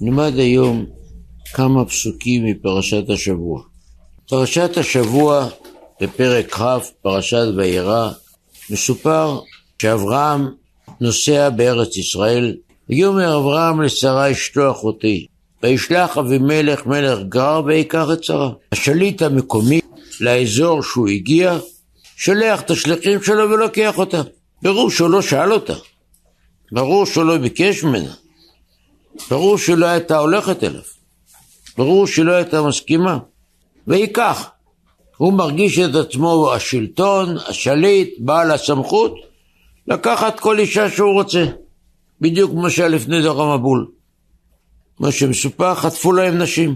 נלמד 0.00 0.38
היום 0.38 0.86
כמה 1.54 1.84
פסוקים 1.84 2.44
מפרשת 2.44 3.10
השבוע. 3.10 3.62
פרשת 4.28 4.70
השבוע 4.76 5.48
בפרק 6.00 6.54
כ', 6.54 6.62
פרשת 7.02 7.46
וירא, 7.56 8.10
מסופר 8.70 9.40
שאברהם 9.82 10.48
נוסע 11.00 11.48
בארץ 11.50 11.96
ישראל, 11.96 12.56
ויאמר 12.88 13.38
אברהם 13.38 13.82
לשרה 13.82 14.30
אשתו 14.30 14.70
אחותי, 14.70 15.26
וישלח 15.62 16.18
אבימלך 16.18 16.86
מלך 16.86 17.18
גר 17.28 17.62
ויקח 17.66 18.06
את 18.12 18.24
שרה. 18.24 18.50
השליט 18.72 19.22
המקומי 19.22 19.80
לאזור 20.20 20.82
שהוא 20.82 21.08
הגיע, 21.08 21.58
שולח 22.16 22.60
את 22.60 22.70
השליחים 22.70 23.22
שלו 23.22 23.50
ולוקח 23.50 23.98
אותה. 23.98 24.22
ברור 24.62 24.90
שהוא 24.90 25.10
לא 25.10 25.22
שאל 25.22 25.52
אותה, 25.52 25.74
ברור 26.72 27.06
שהוא 27.06 27.24
לא 27.24 27.38
ביקש 27.38 27.84
ממנה, 27.84 28.14
ברור 29.30 29.58
שהיא 29.58 29.76
לא 29.76 29.86
הייתה 29.86 30.18
הולכת 30.18 30.64
אליו, 30.64 30.80
ברור 31.78 32.06
שהיא 32.06 32.24
לא 32.24 32.32
הייתה 32.32 32.62
מסכימה, 32.62 33.18
וייקח. 33.86 34.50
הוא 35.16 35.32
מרגיש 35.32 35.78
את 35.78 35.94
עצמו 35.94 36.52
השלטון, 36.52 37.36
השליט, 37.48 38.14
בעל 38.18 38.50
הסמכות, 38.50 39.14
לקחת 39.88 40.40
כל 40.40 40.58
אישה 40.58 40.90
שהוא 40.90 41.12
רוצה, 41.12 41.44
בדיוק 42.20 42.50
כמו 42.50 42.70
שהיה 42.70 42.88
לפני 42.88 43.22
דור 43.22 43.42
המבול. 43.42 43.86
מה 45.00 45.12
שמסופר, 45.12 45.74
חטפו 45.74 46.12
להם 46.12 46.38
נשים. 46.38 46.74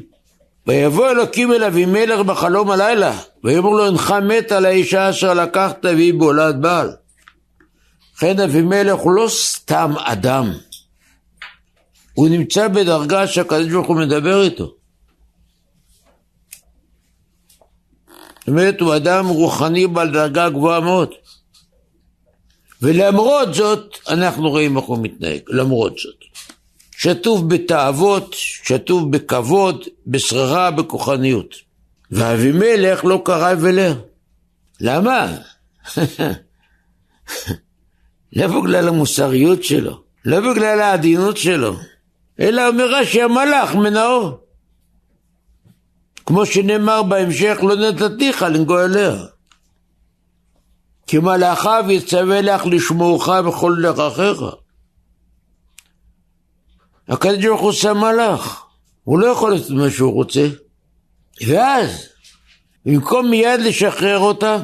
ויבוא 0.67 1.11
אלוקים 1.11 1.53
אל 1.53 1.65
אבימלך 1.65 2.21
בחלום 2.21 2.71
הלילה, 2.71 3.19
ויאמר 3.45 3.71
לו, 3.71 3.87
אינך 3.87 4.11
מת 4.11 4.53
על 4.53 4.67
האישה 4.67 5.11
אשר 5.11 5.35
לקחת 5.35 5.85
והיא 5.85 6.15
בולד 6.15 6.63
בעל. 6.63 6.93
לכן 8.17 8.41
אבימלך 8.41 9.01
הוא 9.01 9.13
לא 9.13 9.27
סתם 9.29 9.93
אדם, 9.99 10.53
הוא 12.15 12.29
נמצא 12.29 12.69
בדרגה 12.69 13.27
שהקדוש 13.27 13.73
ברוך 13.73 13.87
הוא 13.87 13.97
מדבר 13.97 14.43
איתו. 14.43 14.75
זאת 18.39 18.49
אומרת, 18.49 18.81
הוא 18.81 18.97
אדם 18.97 19.27
רוחני 19.27 19.87
בעל 19.87 20.13
דרגה 20.13 20.49
גבוהה 20.49 20.81
מאוד. 20.81 21.11
ולמרות 22.83 23.55
זאת, 23.55 23.97
אנחנו 24.09 24.51
רואים 24.51 24.77
איך 24.77 24.85
הוא 24.85 24.99
מתנהג, 25.03 25.41
למרות 25.49 25.99
זאת. 25.99 26.23
שטוף 26.97 27.41
בתאוות, 27.49 28.35
שטוף 28.35 29.03
בכבוד, 29.11 29.85
בשררה, 30.07 30.71
בכוחניות. 30.71 31.55
ואבימלך 32.11 33.05
לא 33.05 33.23
קרא 33.25 33.55
ולר. 33.61 33.95
למה? 34.81 35.37
לא 38.37 38.47
בגלל 38.47 38.89
המוסריות 38.89 39.65
שלו, 39.65 40.03
לא 40.25 40.53
בגלל 40.53 40.81
העדינות 40.81 41.37
שלו, 41.37 41.77
אלא 42.41 42.69
אומר 42.69 42.95
רש"י 42.95 43.23
המלאך 43.23 43.75
מנאור. 43.75 44.39
כמו 46.27 46.47
שנאמר 46.47 47.03
בהמשך, 47.03 47.59
לא 47.63 47.75
נתתיך 47.77 48.43
לנגוע 48.43 48.85
אליה. 48.85 49.13
כי 51.07 51.19
מלאכיו 51.19 51.85
יצווה 51.89 52.41
לך 52.41 52.67
לשמורך 52.67 53.29
בכל 53.29 53.77
דרכיך. 53.83 54.43
הקדוש 57.09 57.45
ברוך 57.45 57.61
הוא 57.61 57.73
שם 57.73 57.97
מלאך, 57.97 58.65
הוא 59.05 59.19
לא 59.19 59.27
יכול 59.27 59.53
לעשות 59.53 59.71
מה 59.71 59.91
שהוא 59.91 60.13
רוצה. 60.13 60.49
ואז, 61.47 62.09
במקום 62.87 63.31
מיד 63.31 63.61
לשחרר 63.61 64.19
אותה, 64.19 64.57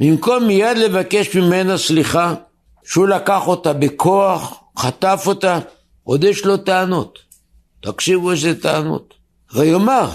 במקום 0.00 0.46
מיד 0.46 0.78
לבקש 0.78 1.36
ממנה 1.36 1.78
סליחה, 1.78 2.34
שהוא 2.84 3.08
לקח 3.08 3.46
אותה 3.46 3.72
בכוח, 3.72 4.62
חטף 4.78 5.22
אותה, 5.26 5.58
עוד 6.06 6.24
יש 6.24 6.44
לו 6.44 6.56
טענות. 6.56 7.18
תקשיבו 7.80 8.30
איזה 8.30 8.60
טענות. 8.60 9.14
ויאמר, 9.54 10.10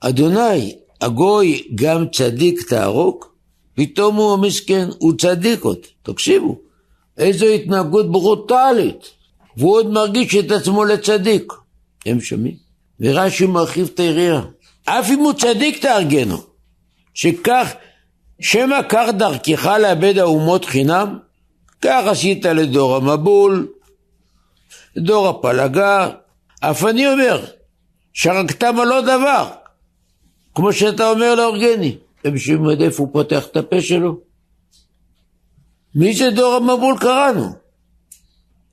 אדוני, 0.00 0.76
הגוי 1.00 1.68
גם 1.74 2.08
צדיק 2.08 2.68
תהרוג? 2.68 3.24
פתאום 3.74 4.16
הוא 4.16 4.36
מסכן, 4.36 4.88
הוא 4.98 5.12
צדיק 5.18 5.64
עוד. 5.64 5.78
תקשיבו, 6.02 6.58
איזו 7.18 7.46
התנהגות 7.46 8.12
ברוטלית. 8.12 9.10
והוא 9.56 9.72
עוד 9.72 9.90
מרגיש 9.90 10.34
את 10.34 10.50
עצמו 10.50 10.84
לצדיק. 10.84 11.52
הם 12.06 12.20
שומעים? 12.20 12.54
ורש"י 13.00 13.46
מרחיב 13.46 13.90
את 13.94 14.00
היריעה. 14.00 14.42
אף 14.84 15.10
אם 15.10 15.18
הוא 15.18 15.32
צדיק 15.32 15.82
תארגנו, 15.82 16.38
שכך, 17.14 17.72
שמא 18.40 18.80
כך 18.88 19.08
דרכך 19.18 19.66
לאבד 19.66 20.18
האומות 20.18 20.64
חינם, 20.64 21.18
כך 21.80 22.02
עשית 22.06 22.44
לדור 22.44 22.96
המבול, 22.96 23.68
לדור 24.96 25.28
הפלגה, 25.28 26.08
אף 26.60 26.84
אני 26.84 27.12
אומר, 27.12 27.44
שרקתם 28.12 28.80
על 28.80 28.88
לא 28.88 29.00
דבר, 29.00 29.48
כמו 30.54 30.72
שאתה 30.72 31.10
אומר 31.10 31.34
להורגני. 31.34 31.96
ובשביל 32.24 32.58
מה 32.58 32.72
איפה 32.80 33.02
הוא 33.02 33.12
פותח 33.12 33.46
את 33.46 33.56
הפה 33.56 33.80
שלו? 33.80 34.18
מי 35.94 36.14
זה 36.14 36.30
דור 36.30 36.54
המבול 36.54 36.98
קראנו? 36.98 37.52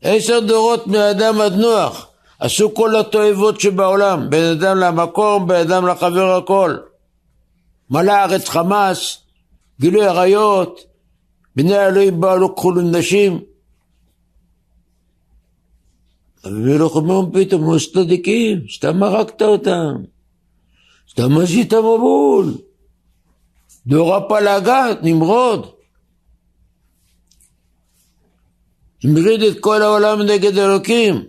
עשר 0.02 0.40
דורות 0.40 0.88
מאדם 0.88 1.42
עד 1.42 1.54
נוח 1.54 2.08
עשו 2.40 2.74
כל 2.74 2.96
התועבות 2.96 3.60
שבעולם, 3.60 4.30
בין 4.30 4.44
אדם 4.44 4.78
למקום, 4.78 5.48
בין 5.48 5.58
אדם 5.58 5.88
לחבר 5.88 6.36
הכל. 6.36 6.78
מלא 7.90 8.12
הארץ 8.12 8.50
חמאס, 8.50 9.18
גילוי 9.80 10.08
עריות, 10.08 10.80
בני 11.56 11.86
אלוהים 11.86 12.22
באו 12.22 12.38
לקחו 12.38 12.72
לנשים. 12.72 13.40
אבימלך 16.46 16.96
אומר 16.96 17.22
פתאום, 17.34 17.64
הוא 17.64 17.78
צדיקים, 17.94 18.60
סתם 18.70 19.04
הרגת 19.04 19.42
אותם, 19.42 19.94
סתם 21.12 21.38
עשית 21.38 21.74
מבול. 21.74 22.54
דור 23.88 24.16
הפלגת, 24.16 24.98
נמרוד. 25.04 25.72
המריד 29.04 29.42
את 29.42 29.60
כל 29.60 29.82
העולם 29.82 30.22
נגד 30.22 30.58
אלוקים. 30.58 31.26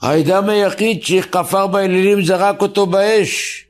האדם 0.00 0.48
היחיד 0.48 1.02
שכפר 1.02 1.66
באלילים 1.66 2.24
זרק 2.24 2.62
אותו 2.62 2.86
באש. 2.86 3.64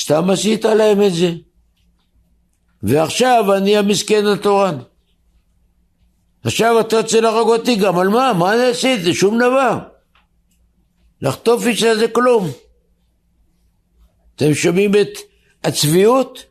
סתם 0.00 0.30
עשית 0.30 0.64
להם 0.64 1.02
את 1.02 1.14
זה. 1.14 1.32
ועכשיו 2.82 3.56
אני 3.56 3.76
המסכן 3.76 4.26
התורן. 4.26 4.78
עכשיו 6.44 6.80
אתה 6.80 6.96
רוצה 6.96 7.20
להרוג 7.20 7.48
אותי 7.48 7.76
גם 7.76 7.98
על 7.98 8.08
מה? 8.08 8.32
מה 8.32 8.54
אני 8.54 8.62
עשיתי? 8.62 9.14
שום 9.14 9.38
דבר. 9.38 9.78
לחטוף 11.22 11.66
אישה 11.66 11.94
זה 11.94 12.08
כלום. 12.08 12.50
אתם 14.36 14.54
שומעים 14.54 14.94
את 14.94 15.18
הצביעות? 15.64 16.44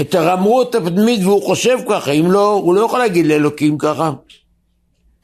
את 0.00 0.14
הרמרות 0.14 0.74
הפנימית 0.74 1.20
והוא 1.22 1.42
חושב 1.42 1.78
ככה, 1.90 2.10
אם 2.10 2.30
לא, 2.30 2.52
הוא 2.52 2.74
לא 2.74 2.80
יכול 2.80 2.98
להגיד 2.98 3.26
לאלוקים 3.26 3.78
ככה. 3.78 4.12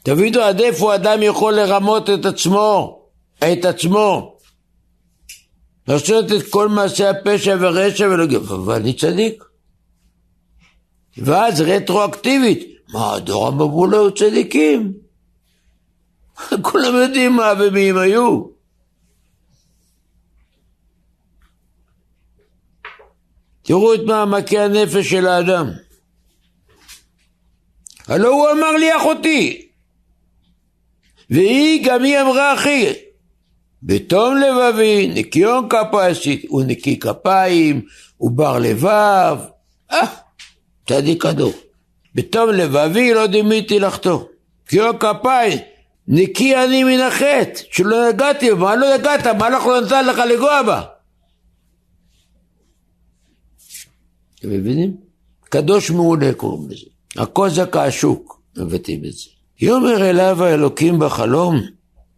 תבינו 0.03 0.41
עד 0.41 0.61
איפה 0.61 0.95
אדם 0.95 1.23
יכול 1.23 1.55
לרמות 1.55 2.11
את 2.11 2.25
עצמו, 2.25 3.03
את 3.39 3.65
עצמו. 3.65 4.37
לעשות 5.89 6.33
את 6.33 6.43
כל 6.51 6.69
מעשי 6.69 7.05
הפשע 7.05 7.57
ורשע 7.61 8.05
ולהגיד, 8.05 8.37
אבל 8.39 8.75
אני 8.75 8.93
צדיק. 8.93 9.45
ואז 11.17 11.61
רטרואקטיבית, 11.61 12.74
מה, 12.93 13.19
דור 13.19 13.49
המבול 13.49 13.95
היו 13.95 14.15
צדיקים? 14.15 14.93
כולם 16.63 16.95
יודעים 16.95 17.33
מה 17.33 17.53
ומי 17.59 17.91
הם 17.91 17.99
היו. 17.99 18.45
תראו 23.63 23.95
את 23.95 24.01
מעמקי 24.07 24.59
הנפש 24.59 25.11
של 25.11 25.27
האדם. 25.27 25.71
הלא 28.09 28.29
הוא 28.29 28.51
אמר 28.51 28.71
לי 28.71 28.97
אחותי, 28.97 29.69
והיא 31.31 31.87
גם 31.87 32.03
היא 32.03 32.21
אמרה 32.21 32.55
אחי, 32.55 32.93
בתום 33.83 34.37
לבבי, 34.37 35.09
ניקיון 35.09 35.69
עשית, 35.93 36.45
הוא 36.49 36.63
נקי 36.67 36.99
כפיים, 36.99 37.83
הוא 38.17 38.31
בר 38.31 38.59
לבב, 38.59 39.39
אה, 39.93 40.07
צדיק 40.89 41.27
הדור. 41.27 41.64
בתום 42.15 42.51
לבבי 42.51 43.15
לא 43.15 43.27
דימיתי 43.27 43.79
לחטוא. 43.79 44.21
ניקיון 44.65 44.99
כפיים, 44.99 45.59
נקי 46.09 46.57
אני 46.57 46.85
מן 46.85 47.01
החטא, 47.01 47.61
שלא 47.71 48.09
נגעתי, 48.09 48.51
מה 48.51 48.77
לא 48.77 48.97
נגעת, 48.97 49.27
מה 49.27 49.51
לא 49.51 49.81
נתן 49.81 50.07
לך 50.07 50.19
לגוע 50.19 50.63
בה? 50.63 50.83
אתם 54.39 54.51
מבינים? 54.51 54.97
קדוש 55.49 55.91
מעולה 55.91 56.33
קוראים 56.33 56.71
לזה. 56.71 56.87
הקוזק 57.17 57.77
השוק 57.77 58.41
מבטאים 58.57 59.05
את 59.05 59.13
זה. 59.13 59.31
יאמר 59.61 60.11
אליו 60.11 60.45
האלוקים 60.45 60.99
בחלום, 60.99 61.61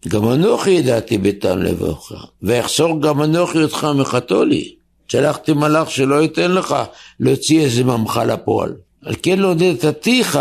גם 0.08 0.28
אנוכי 0.32 0.70
ידעתי 0.70 1.18
בטעם 1.18 1.58
לבבך, 1.58 2.12
ואחסור 2.42 3.02
גם 3.02 3.22
אנוכי 3.22 3.62
אותך 3.62 3.86
מחתו 3.98 4.44
לי. 4.44 4.74
שלחתי 5.08 5.52
מלאך 5.52 5.90
שלא 5.90 6.22
ייתן 6.22 6.52
לך 6.52 6.76
להוציא 7.20 7.64
איזה 7.64 7.84
ממך 7.84 8.20
לפועל. 8.26 8.74
על 9.06 9.14
כן 9.22 9.38
לא 9.38 9.54
נתתיך 9.54 10.38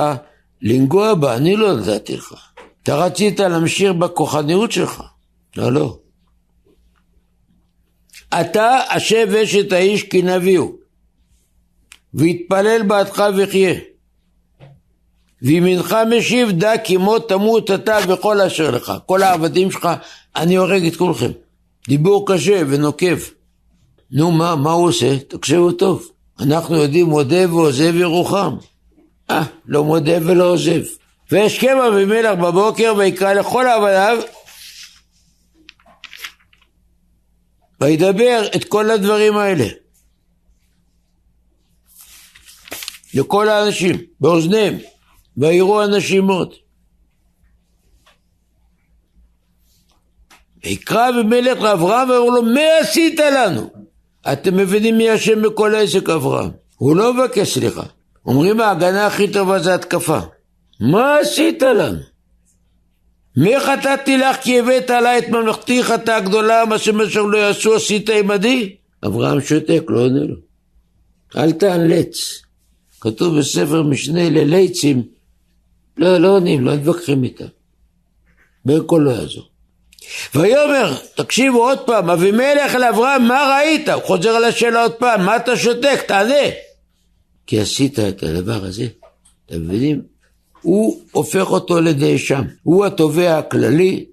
לנגוע 0.61 1.13
בה, 1.13 1.35
אני 1.35 1.55
לא 1.55 1.77
נתתי 1.77 2.17
לך. 2.17 2.33
אתה 2.83 2.95
רצית 2.95 3.39
להמשיך 3.39 3.91
בכוחניות 3.91 4.71
שלך. 4.71 5.03
לא, 5.57 5.71
לא. 5.71 5.97
אתה 8.41 8.79
השב 8.89 9.27
אשת 9.43 9.71
האיש 9.71 10.03
כי 10.03 10.21
נביאו, 10.21 10.71
ויתפלל 12.13 12.83
בעדך 12.87 13.23
וחיה. 13.37 13.73
וימינך 15.41 15.95
משיב 16.17 16.51
דע 16.51 16.77
כי 16.83 16.97
מות 16.97 17.29
תמות 17.29 17.71
אתה 17.71 17.97
וכל 18.07 18.41
אשר 18.41 18.71
לך. 18.71 18.93
כל 19.05 19.23
העבדים 19.23 19.71
שלך, 19.71 19.89
אני 20.35 20.55
הורג 20.55 20.85
את 20.85 20.95
כולכם. 20.95 21.31
דיבור 21.87 22.27
קשה 22.27 22.61
ונוקב. 22.67 23.17
נו 24.11 24.31
מה, 24.31 24.55
מה 24.55 24.71
הוא 24.71 24.87
עושה? 24.87 25.19
תקשיבו 25.19 25.71
טוב. 25.71 26.09
אנחנו 26.39 26.75
יודעים 26.75 27.05
מודה 27.05 27.53
ועוזב 27.53 27.95
ירוחם. 27.95 28.55
אה, 29.29 29.43
לא 29.65 29.83
מודה 29.83 30.17
ולא 30.21 30.43
עוזב. 30.51 30.81
וישכם 31.31 31.77
אבימלך 31.77 32.39
בבוקר 32.39 32.93
ויקרא 32.97 33.33
לכל 33.33 33.65
עבדיו 33.67 34.17
וידבר 37.81 38.47
את 38.55 38.63
כל 38.63 38.91
הדברים 38.91 39.37
האלה 39.37 39.65
לכל 43.13 43.49
האנשים 43.49 43.95
באוזניהם 44.19 44.77
ויראו 45.37 45.83
אנשים 45.83 46.25
מאוד 46.25 46.53
ויקרא 50.63 51.09
אבימלך 51.09 51.61
לאברהם 51.61 52.09
ואמרו 52.09 52.31
לו 52.31 52.41
מה 52.41 52.61
עשית 52.81 53.19
לנו? 53.19 53.84
אתם 54.33 54.57
מבינים 54.57 54.97
מי 54.97 55.15
אשם 55.15 55.41
בכל 55.41 55.75
העסק 55.75 56.09
אברהם? 56.09 56.51
הוא 56.77 56.95
לא 56.95 57.13
מבקש 57.13 57.53
סליחה. 57.53 57.83
אומרים 58.25 58.61
ההגנה 58.61 59.07
הכי 59.07 59.27
טובה 59.27 59.59
זה 59.59 59.73
התקפה. 59.73 60.19
מה 60.79 61.17
עשית 61.17 61.61
לנו? 61.61 61.99
מי 63.37 63.59
חטאתי 63.59 64.17
לך 64.17 64.37
כי 64.41 64.59
הבאת 64.59 64.89
עליי 64.89 65.17
את 65.17 65.29
ממלכתי 65.29 65.83
חטאה 65.83 66.19
גדולה 66.19 66.65
מה 66.65 66.77
שמשך 66.77 67.21
לא 67.31 67.37
יעשו 67.37 67.75
עשית 67.75 68.09
עמדי? 68.09 68.75
אברהם 69.05 69.41
שותק 69.41 69.83
לא 69.87 69.99
עונה 69.99 70.23
לו. 70.23 70.35
אל 71.37 71.51
תאלץ. 71.51 72.41
כתוב 73.01 73.39
בספר 73.39 73.83
משנה 73.83 74.29
לליצים 74.29 75.03
לא, 75.97 76.17
לא 76.17 76.27
עונים, 76.27 76.65
לא 76.65 76.75
מתווכחים 76.75 77.23
איתם. 77.23 77.45
בקול 78.65 79.03
לא 79.03 79.11
יעזור 79.11 79.54
ויאמר, 80.35 80.97
תקשיבו 81.15 81.63
עוד 81.63 81.79
פעם, 81.79 82.09
אבימלך 82.09 82.75
אל 82.75 82.83
אברהם, 82.83 83.27
מה 83.27 83.57
ראית? 83.57 83.89
הוא 83.89 84.03
חוזר 84.03 84.29
על 84.29 84.43
השאלה 84.43 84.81
עוד 84.81 84.93
פעם, 84.93 85.25
מה 85.25 85.35
אתה 85.35 85.57
שותק? 85.57 86.03
תענה. 86.07 86.49
כי 87.47 87.59
עשית 87.59 87.99
את 87.99 88.23
הדבר 88.23 88.65
הזה, 88.65 88.87
אתם 89.45 89.61
מבינים? 89.61 90.01
הוא 90.61 91.01
הופך 91.11 91.51
אותו 91.51 91.81
לנאשם. 91.81 92.41
הוא 92.63 92.85
התובע 92.85 93.37
הכללי, 93.37 94.05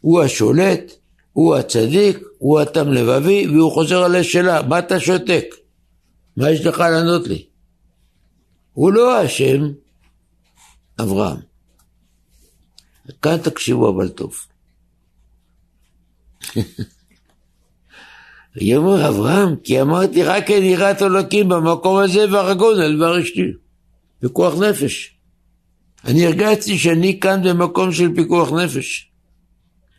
הוא 0.00 0.20
השולט, 0.20 0.92
הוא 1.32 1.56
הצדיק, 1.56 2.18
הוא 2.38 2.60
התם 2.60 2.92
לבבי, 2.92 3.46
והוא 3.48 3.72
חוזר 3.72 4.02
על 4.02 4.16
השאלה, 4.16 4.62
מה 4.62 4.78
אתה 4.78 5.00
שותק? 5.00 5.54
מה 6.36 6.50
יש 6.50 6.66
לך 6.66 6.78
לענות 6.78 7.26
לי? 7.26 7.46
הוא 8.72 8.92
לא 8.92 9.24
אשם, 9.24 9.72
אברהם. 11.00 11.36
כאן 13.22 13.36
תקשיבו 13.36 13.88
אבל 13.88 14.08
טוב. 14.08 14.34
ויאמר 18.56 19.08
אברהם, 19.08 19.56
כי 19.56 19.80
אמרתי 19.80 20.22
רק 20.22 20.50
אין 20.50 20.64
יראת 20.64 21.02
אלוקים 21.02 21.48
במקום 21.48 21.96
הזה 21.96 22.32
והרגון 22.32 22.80
על 22.80 22.96
דבר 22.96 23.22
אשתי. 23.22 23.42
פיקוח 24.20 24.54
נפש. 24.54 25.14
אני 26.04 26.26
הרגשתי 26.26 26.78
שאני 26.78 27.20
כאן 27.20 27.42
במקום 27.42 27.92
של 27.92 28.14
פיקוח 28.14 28.52
נפש. 28.52 29.10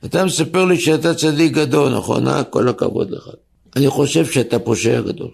אתה 0.05 0.25
מספר 0.25 0.65
לי 0.65 0.79
שאתה 0.79 1.13
צדיק 1.13 1.53
גדול, 1.53 1.97
נכון? 1.97 2.27
אה? 2.27 2.43
כל 2.43 2.67
הכבוד 2.67 3.11
לך. 3.11 3.29
אני 3.75 3.89
חושב 3.89 4.25
שאתה 4.25 4.59
פושע 4.59 5.01
גדול. 5.01 5.31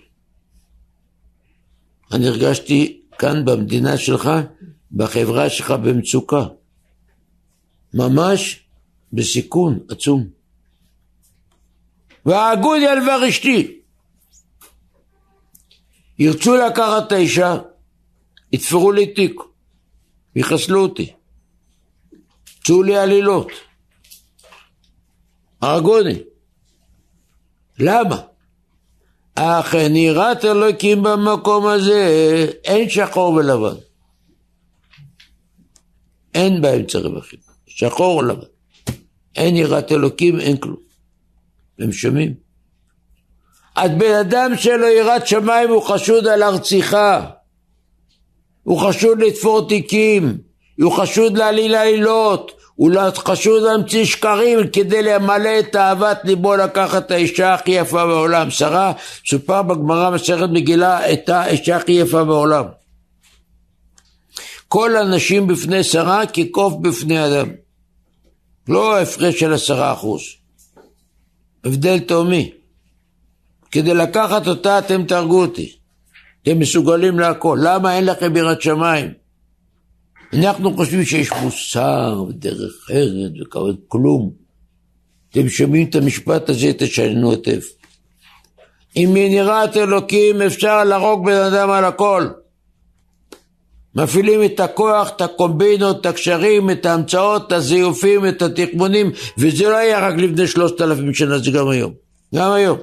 אני 2.11 2.27
הרגשתי 2.27 3.01
כאן 3.19 3.45
במדינה 3.45 3.97
שלך, 3.97 4.29
בחברה 4.91 5.49
שלך 5.49 5.71
במצוקה. 5.71 6.45
ממש 7.93 8.59
בסיכון 9.13 9.79
עצום. 9.89 10.36
והאגודיה 12.27 12.91
על 12.91 13.01
דבר 13.01 13.29
אשתי. 13.29 13.79
ירצו 16.19 16.55
לקחת 16.55 17.07
את 17.07 17.11
האישה, 17.11 17.57
יתפרו 18.53 18.91
לי 18.91 19.13
תיק. 19.13 19.41
יחסלו 20.35 20.81
אותי. 20.81 21.13
צאו 22.63 22.83
לי 22.83 22.97
עלילות. 22.97 23.51
הרגוני. 25.61 26.19
למה? 27.79 28.21
אך 29.35 29.73
יראת 29.73 30.45
אלוקים 30.45 31.03
במקום 31.03 31.67
הזה, 31.67 32.01
אין 32.63 32.89
שחור 32.89 33.33
ולבן. 33.33 33.75
אין 36.33 36.61
באמצע 36.61 36.99
רווחים, 36.99 37.39
שחור 37.67 38.17
או 38.17 38.21
לבן. 38.21 38.47
אין 39.35 39.55
יראת 39.55 39.91
אלוקים, 39.91 40.39
אין 40.39 40.57
כלום. 40.57 40.86
הם 41.79 41.91
שומעים? 41.91 42.33
אז 43.75 43.91
בן 43.97 44.13
אדם 44.13 44.57
שלו 44.57 44.87
יראת 44.87 45.27
שמיים 45.27 45.69
הוא 45.69 45.81
חשוד 45.81 46.27
על 46.27 46.43
הרציחה. 46.43 47.25
הוא 48.63 48.79
חשוד 48.79 49.21
לתפור 49.21 49.67
תיקים, 49.67 50.37
הוא 50.81 50.91
חשוד 50.91 51.37
להעליל 51.37 51.75
עלילות, 51.75 52.51
הוא 52.75 52.91
חשוד 53.15 53.63
להמציא 53.63 54.05
שקרים 54.05 54.59
כדי 54.73 55.03
למלא 55.03 55.59
את 55.59 55.75
אהבת 55.75 56.19
ליבו 56.23 56.55
לקחת 56.55 57.05
את 57.05 57.11
האישה 57.11 57.53
הכי 57.53 57.71
יפה 57.71 58.05
בעולם. 58.05 58.49
שרה, 58.49 58.93
סופר 59.29 59.61
בגמרא 59.61 60.09
מסכת 60.09 60.49
מגילה, 60.51 61.13
את 61.13 61.29
האישה 61.29 61.75
הכי 61.75 61.91
יפה 61.91 62.23
בעולם. 62.23 62.65
כל 64.67 64.95
הנשים 64.95 65.47
בפני 65.47 65.83
שרה 65.83 66.25
כקוף 66.25 66.73
בפני 66.81 67.25
אדם. 67.25 67.47
לא 68.67 68.99
הפרש 68.99 69.39
של 69.39 69.53
עשרה 69.53 69.93
אחוז. 69.93 70.21
הבדל 71.67 71.99
תהומי. 71.99 72.51
כדי 73.71 73.93
לקחת 73.93 74.47
אותה 74.47 74.79
אתם 74.79 75.03
תהרגו 75.03 75.41
אותי. 75.41 75.75
אתם 76.43 76.59
מסוגלים 76.59 77.19
להכל. 77.19 77.59
למה 77.61 77.95
אין 77.95 78.05
לכם 78.05 78.35
יראת 78.35 78.61
שמיים? 78.61 79.13
אנחנו 80.33 80.75
חושבים 80.75 81.05
שיש 81.05 81.31
מוסר 81.31 82.23
ודרך 82.29 82.91
ארץ 82.91 83.31
וכלום. 83.87 84.31
אתם 85.29 85.49
שומעים 85.49 85.87
את 85.89 85.95
המשפט 85.95 86.49
הזה, 86.49 86.71
תשנו 86.77 87.31
היטב. 87.31 87.59
אם 88.95 89.09
מנראת 89.13 89.77
אלוקים 89.77 90.41
אפשר 90.41 90.83
להרוג 90.83 91.25
בן 91.25 91.41
אדם 91.53 91.69
על 91.69 91.85
הכל. 91.85 92.27
מפעילים 93.97 94.43
את 94.43 94.59
הכוח, 94.59 95.09
את 95.15 95.21
הקומבינות, 95.21 96.01
את 96.01 96.05
הקשרים, 96.05 96.69
את 96.69 96.85
ההמצאות, 96.85 97.47
את 97.47 97.51
הזיופים, 97.51 98.27
את 98.27 98.41
התחמונים, 98.41 99.11
וזה 99.37 99.69
לא 99.69 99.77
היה 99.77 100.07
רק 100.07 100.15
לפני 100.15 100.47
שלושת 100.47 100.81
אלפים 100.81 101.13
שנה, 101.13 101.37
זה 101.37 101.51
גם 101.51 101.69
היום. 101.69 101.93
גם 102.35 102.51
היום. 102.51 102.77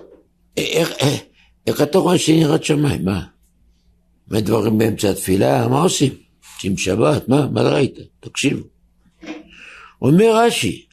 איך, 0.57 0.93
איך, 0.99 1.21
איך 1.67 1.83
אתה 1.83 1.99
רואה 1.99 2.19
שנראית 2.19 2.65
שמיים? 2.65 3.05
מה? 3.05 3.21
ודברים 4.29 4.79
באמצע 4.79 5.11
התפילה, 5.11 5.69
מה 5.69 5.83
עושים? 5.83 6.13
עושים 6.57 6.77
שבת, 6.77 7.29
מה? 7.29 7.47
מה 7.53 7.63
ראית? 7.63 7.99
תקשיבו. 8.21 8.63
אומר 10.03 10.37
רש"י, 10.37 10.85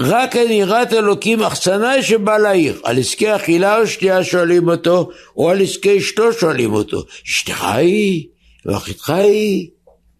רק 0.00 0.36
על 0.36 0.50
יראת 0.50 0.92
אלוקים 0.92 1.42
אכסנאי 1.42 2.02
שבא 2.02 2.38
לעיר, 2.38 2.80
על 2.84 2.98
עסקי 2.98 3.36
אכילה 3.36 3.78
או 3.78 3.86
שתייה 3.86 4.24
שואלים 4.24 4.68
אותו, 4.68 5.10
או 5.36 5.50
על 5.50 5.60
עסקי 5.60 5.98
אשתו 5.98 6.32
שואלים 6.32 6.72
אותו, 6.72 7.04
אשתך 7.26 7.64
היא, 7.64 8.26
ואחיתך 8.64 9.10
היא, 9.10 9.70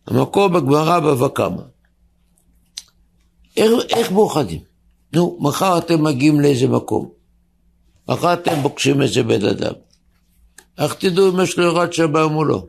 המקום 0.07 0.53
בגמרא 0.53 1.01
בבא 1.01 1.29
קמא. 1.29 1.63
איך, 3.57 3.71
איך 3.91 4.13
מאוחדים? 4.13 4.61
נו, 5.15 5.39
מחר 5.41 5.79
אתם 5.79 6.05
מגיעים 6.05 6.41
לאיזה 6.41 6.69
מקום, 6.69 7.11
מחר 8.09 8.33
אתם 8.33 8.63
פוגשים 8.63 9.03
איזה 9.03 9.23
בן 9.23 9.45
אדם. 9.45 9.73
איך 10.79 10.95
תדעו 10.95 11.29
אם 11.29 11.41
יש 11.41 11.59
לו 11.59 11.65
יראת 11.65 11.93
שמיים 11.93 12.37
או 12.37 12.45
לא? 12.45 12.67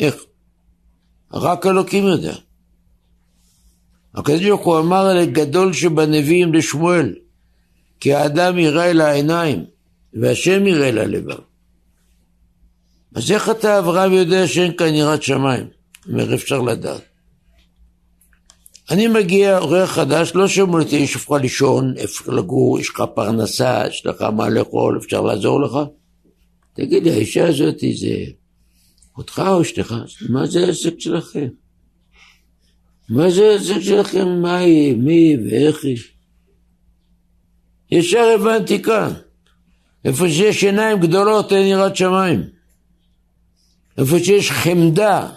איך? 0.00 0.16
רק 1.32 1.66
אלוקים 1.66 2.04
יודע. 2.06 2.34
הקדוש 4.14 4.44
ברוך 4.44 4.66
הוא 4.66 4.78
אמר 4.78 5.14
לגדול 5.14 5.72
שבנביאים 5.72 6.54
לשמואל, 6.54 7.14
כי 8.00 8.14
האדם 8.14 8.58
יראה 8.58 8.90
אל 8.90 9.00
העיניים, 9.00 9.64
והשם 10.14 10.66
יראה 10.66 10.88
אל 10.88 10.98
הלבב. 10.98 11.38
אז 13.14 13.30
איך 13.30 13.50
אתה 13.50 13.78
אברהם 13.78 14.12
יודע 14.12 14.46
שאין 14.46 14.76
כאן 14.76 14.94
יראת 14.94 15.22
שמיים? 15.22 15.66
אומר 16.08 16.34
אפשר 16.34 16.60
לדעת. 16.60 17.02
אני 18.90 19.08
מגיע, 19.08 19.58
אורח 19.58 19.90
חדש, 19.90 20.32
לא 20.34 20.48
שומע 20.48 20.78
אותי, 20.82 20.96
יש 20.96 21.16
לך 21.16 21.30
לישון, 21.30 21.94
איפה 21.96 22.32
לגור, 22.32 22.80
יש 22.80 22.88
לך 22.88 23.02
פרנסה, 23.14 23.84
יש 23.88 24.06
לך 24.06 24.22
מה 24.22 24.48
לאכול, 24.48 24.98
אפשר 24.98 25.20
לעזור 25.20 25.60
לך? 25.60 25.78
תגיד 26.74 27.02
לי, 27.04 27.10
האישה 27.10 27.48
הזאת 27.48 27.78
זה 28.00 28.24
אותך 29.18 29.42
או 29.46 29.62
אשתך? 29.62 29.94
מה 30.28 30.46
זה 30.46 30.66
העסק 30.66 30.94
שלכם? 30.98 31.48
מה 33.08 33.30
זה 33.30 33.50
העסק 33.50 33.80
שלכם? 33.80 34.28
מה 34.28 34.58
היא, 34.58 34.96
מי 34.96 35.36
ואיך 35.50 35.84
היא? 35.84 35.98
ישר 37.90 38.36
הבנתי 38.40 38.82
כאן. 38.82 39.12
איפה 40.04 40.28
שיש 40.28 40.64
עיניים 40.64 41.00
גדולות 41.00 41.52
אין 41.52 41.66
יראת 41.66 41.96
שמיים. 41.96 42.42
איפה 43.98 44.18
שיש 44.18 44.50
חמדה 44.50 45.28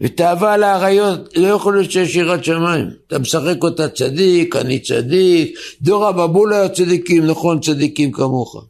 ותאווה 0.00 0.56
לאריות, 0.56 1.36
לא 1.36 1.46
יכול 1.46 1.74
להיות 1.74 1.90
שיש 1.90 2.16
יראת 2.16 2.44
שמיים. 2.44 2.86
אתה 3.06 3.18
משחק 3.18 3.62
אותה 3.62 3.88
צדיק, 3.88 4.56
אני 4.56 4.78
צדיק, 4.78 5.58
דור 5.82 6.06
המבול 6.06 6.52
היה 6.52 6.68
צדיקים, 6.68 7.26
נכון, 7.26 7.60
צדיקים 7.60 8.12
כמוך. 8.12 8.64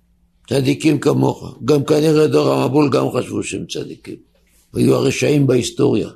צדיקים 0.48 0.98
כמוך. 0.98 1.58
גם 1.64 1.84
כנראה 1.84 2.26
דור 2.26 2.52
המבול 2.52 2.88
גם 2.90 3.06
חשבו 3.12 3.42
שהם 3.42 3.64
צדיקים. 3.66 4.16
היו 4.74 4.94
הרשעים 4.94 5.46
בהיסטוריה. 5.46 6.08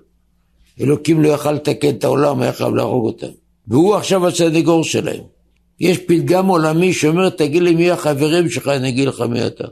אלוקים 0.80 1.22
לא 1.22 1.28
יכל 1.28 1.52
לתקן 1.52 1.88
את 1.88 2.04
העולם, 2.04 2.42
היה 2.42 2.52
חייב 2.52 2.74
להרוג 2.74 3.06
אותם. 3.06 3.32
והוא 3.68 3.94
עכשיו 3.94 4.26
הסנגור 4.26 4.84
שלהם. 4.84 5.22
יש 5.80 5.98
פתגם 5.98 6.46
עולמי 6.46 6.92
שאומר, 6.92 7.28
תגיד 7.30 7.62
לי 7.62 7.74
מי 7.74 7.90
החברים 7.90 8.50
שלך, 8.50 8.68
אני 8.68 8.88
אגיד 8.88 9.08
לך 9.08 9.20
מי 9.20 9.46
אתה. 9.46 9.64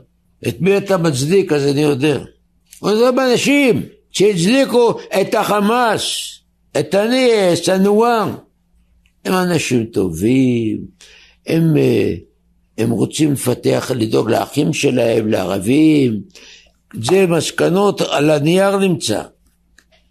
את 0.47 0.61
מי 0.61 0.77
אתה 0.77 0.97
מצדיק, 0.97 1.51
אז 1.51 1.67
אני 1.67 1.81
יודע. 1.81 2.23
זה 2.83 3.09
אנשים 3.09 3.81
שהצדיקו 4.11 4.99
את 5.21 5.35
החמאס, 5.35 6.03
את 6.79 6.93
הניאס, 6.93 7.69
הנואר. 7.69 8.35
הם 9.25 9.33
אנשים 9.33 9.85
טובים, 9.85 10.77
הם, 11.47 11.77
אה, 11.77 12.13
הם 12.77 12.89
רוצים 12.89 13.33
לפתח, 13.33 13.91
לדאוג 13.95 14.29
לאחים 14.29 14.73
שלהם, 14.73 15.27
לערבים. 15.27 16.21
זה 17.01 17.27
מסקנות 17.27 18.01
על 18.01 18.29
הנייר 18.29 18.77
נמצא. 18.77 19.21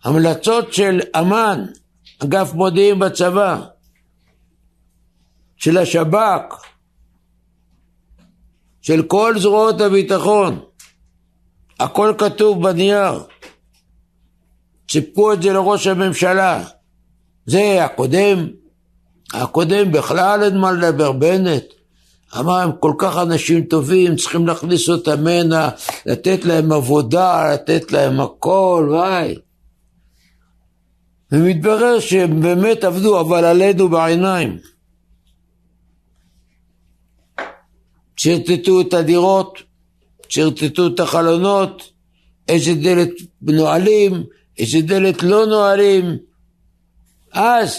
המלצות 0.05 0.73
של 0.73 1.01
אמ"ן, 1.21 1.65
אגף 2.25 2.53
מודיעין 2.55 2.99
בצבא, 2.99 3.61
של 5.57 5.79
השב"כ, 5.79 6.65
של 8.81 9.03
כל 9.03 9.39
זרועות 9.39 9.81
הביטחון, 9.81 10.59
הכל 11.81 12.15
כתוב 12.19 12.63
בנייר. 12.63 13.23
סיפקו 14.91 15.33
את 15.33 15.43
זה 15.43 15.53
לראש 15.53 15.87
הממשלה. 15.87 16.65
זה 17.47 17.85
הקודם, 17.85 18.49
הקודם 19.33 19.93
בכלל 19.93 20.43
אין 20.43 20.59
מה 20.59 20.73
לדבר, 20.73 21.13
בנט. 21.13 21.65
אמר 22.39 22.59
הם 22.59 22.71
כל 22.81 22.93
כך 22.99 23.17
אנשים 23.17 23.65
טובים, 23.65 24.17
צריכים 24.17 24.47
להכניס 24.47 24.89
אותם 24.89 25.27
הנה, 25.27 25.71
לתת 26.07 26.45
להם 26.45 26.73
עבודה, 26.73 27.55
לתת 27.55 27.93
להם 27.93 28.21
הכל, 28.21 28.89
וואי. 28.91 29.35
ומתברר 31.33 32.01
שהם 32.01 32.41
באמת 32.41 32.85
עבדו, 32.85 33.21
אבל 33.21 33.45
עלינו 33.45 33.89
בעיניים. 33.89 34.59
שרטטו 38.17 38.81
את 38.81 38.95
הדירות, 38.95 39.59
שרטטו 40.33 40.87
את 40.87 41.01
החלונות, 41.01 41.93
איזה 42.49 42.75
דלת 42.75 43.11
נועלים, 43.43 44.25
איזה 44.59 44.81
דלת 44.81 45.23
לא 45.23 45.47
נועלים. 45.47 46.05
אז 47.33 47.79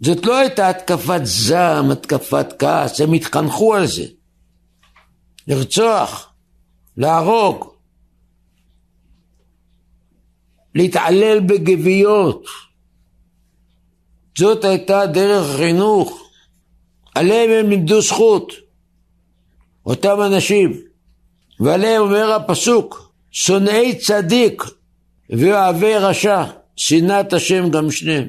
זאת 0.00 0.26
לא 0.26 0.38
הייתה 0.38 0.68
התקפת 0.70 1.20
זעם, 1.24 1.90
התקפת 1.90 2.46
כעס, 2.58 3.00
הם 3.00 3.12
התחנכו 3.12 3.74
על 3.74 3.86
זה. 3.86 4.04
לרצוח, 5.46 6.32
להרוג, 6.96 7.74
להתעלל 10.74 11.40
בגוויות. 11.40 12.44
זאת 14.38 14.64
הייתה 14.64 15.06
דרך 15.06 15.54
החינוך. 15.54 16.22
עליהם 17.14 17.50
הם 17.50 17.70
לימדו 17.70 18.02
זכות, 18.02 18.69
אותם 19.90 20.22
אנשים. 20.22 20.80
ועליהם 21.60 22.02
אומר 22.02 22.32
הפסוק, 22.32 23.12
שונאי 23.30 23.98
צדיק 23.98 24.64
ואוהבי 25.30 25.94
רשע, 25.94 26.44
שנאת 26.76 27.32
השם 27.32 27.70
גם 27.70 27.90
שניהם. 27.90 28.28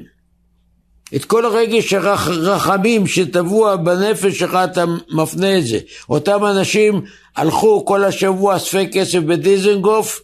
את 1.16 1.24
כל 1.24 1.44
הרגש 1.44 1.92
הרחמים 1.92 3.06
שטבוע 3.06 3.76
בנפש 3.76 4.38
שלך 4.38 4.54
אתה 4.54 4.84
מפנה 5.10 5.58
את 5.58 5.66
זה. 5.66 5.78
אותם 6.08 6.44
אנשים 6.44 7.00
הלכו 7.36 7.84
כל 7.84 8.04
השבוע 8.04 8.56
אספי 8.56 8.90
כסף 8.92 9.18
בדיזנגוף 9.18 10.20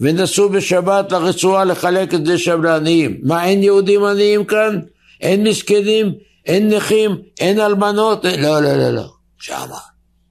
ונסעו 0.00 0.48
בשבת 0.48 1.12
לרצועה 1.12 1.64
לחלק 1.64 2.14
את 2.14 2.26
זה 2.26 2.38
שם 2.38 2.62
לעניים. 2.62 3.20
מה 3.22 3.44
אין 3.44 3.62
יהודים 3.62 4.04
עניים 4.04 4.44
כאן? 4.44 4.80
אין 5.20 5.46
מסכנים? 5.48 6.12
אין 6.46 6.68
נכים, 6.68 7.10
אין 7.40 7.60
אלמנות, 7.60 8.24
לא, 8.24 8.60
לא, 8.60 8.76
לא, 8.76 8.90
לא, 8.90 9.06
שמה, 9.38 9.78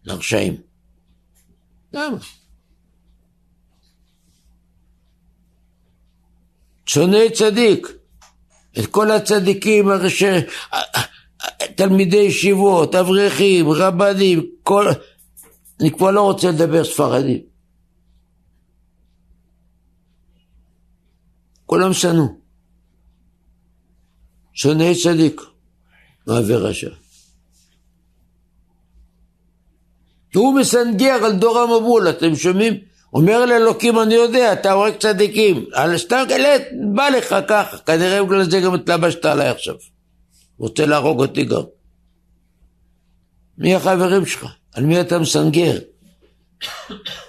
לרשעים. 0.04 0.62
למה? 1.94 2.18
שונאי 6.86 7.32
צדיק, 7.32 7.88
את 8.80 8.86
כל 8.86 9.12
הצדיקים, 9.12 9.86
ש... 10.10 10.24
תלמידי 11.76 12.18
ישיבות, 12.18 12.96
אברכים, 12.96 13.70
רבנים, 13.70 14.46
כל... 14.64 14.86
אני 15.80 15.92
כבר 15.92 16.12
לא 16.12 16.22
רוצה 16.22 16.52
לדבר 16.52 16.84
ספרדים. 16.84 17.42
כולם 21.66 21.94
שנאו. 21.94 22.36
שונאי 24.54 24.94
צדיק. 25.04 25.42
אוהבי 26.28 26.56
רשע. 26.56 27.01
והוא 30.34 30.60
מסנגר 30.60 31.26
על 31.26 31.32
דור 31.32 31.60
המבול, 31.60 32.10
אתם 32.10 32.36
שומעים? 32.36 32.74
אומר 33.14 33.46
לאלוקים, 33.46 34.00
אני 34.00 34.14
יודע, 34.14 34.54
אתה 34.54 34.72
הורג 34.72 34.94
צדיקים. 35.00 35.66
על 35.74 35.98
סתם 35.98 36.24
כאלה, 36.30 36.64
בא 36.94 37.10
לך 37.10 37.36
ככה, 37.48 37.78
כנראה 37.78 38.24
בגלל 38.24 38.50
זה 38.50 38.60
גם 38.60 38.74
התלבשת 38.74 39.26
עליי 39.26 39.48
עכשיו. 39.48 39.76
רוצה 40.58 40.86
להרוג 40.86 41.20
אותי 41.20 41.44
גם. 41.44 41.62
מי 43.58 43.76
החברים 43.76 44.26
שלך? 44.26 44.46
על 44.74 44.84
מי 44.84 45.02
אתה 45.02 45.20
מסנגר? 45.20 45.78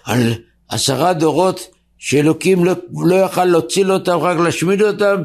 על 0.04 0.32
עשרה 0.68 1.12
דורות 1.12 1.60
שאלוקים 1.98 2.64
לא, 2.64 2.72
לא 3.04 3.14
יכל 3.14 3.44
להציל 3.44 3.92
אותם, 3.92 4.18
רק 4.18 4.38
להשמיד 4.38 4.82
אותם? 4.82 5.22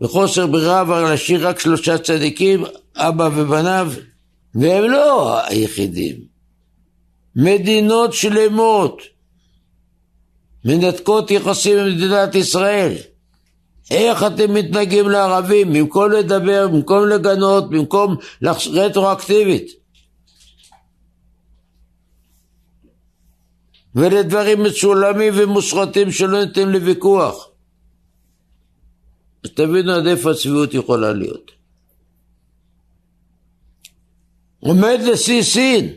בחוסר 0.00 0.46
ברירה 0.46 0.80
אבל 0.80 1.00
להשאיר 1.00 1.48
רק 1.48 1.60
שלושה 1.60 1.98
צדיקים, 1.98 2.64
אבא 2.96 3.28
ובניו, 3.36 3.92
והם 4.54 4.84
לא 4.84 5.38
היחידים. 5.46 6.29
מדינות 7.36 8.12
שלמות 8.12 9.02
מנתקות 10.64 11.30
יחסים 11.30 11.78
עם 11.78 11.86
מדינת 11.86 12.34
ישראל. 12.34 12.96
איך 13.90 14.22
אתם 14.22 14.54
מתנהגים 14.54 15.08
לערבים 15.08 15.72
במקום 15.72 16.12
לדבר, 16.12 16.68
במקום 16.68 17.08
לגנות, 17.08 17.70
במקום 17.70 18.16
רטרואקטיבית? 18.72 19.80
ולדברים 23.94 24.62
מצולמים 24.62 25.32
ומושחתים 25.36 26.12
שלא 26.12 26.44
ניתן 26.44 26.68
לוויכוח. 26.68 27.48
אז 29.44 29.50
תבינו 29.50 29.92
עד 29.92 30.06
איפה 30.06 30.30
הצביעות 30.30 30.74
יכולה 30.74 31.12
להיות. 31.12 31.50
עומד 34.60 34.98
לשיא 35.12 35.42
סין. 35.42 35.94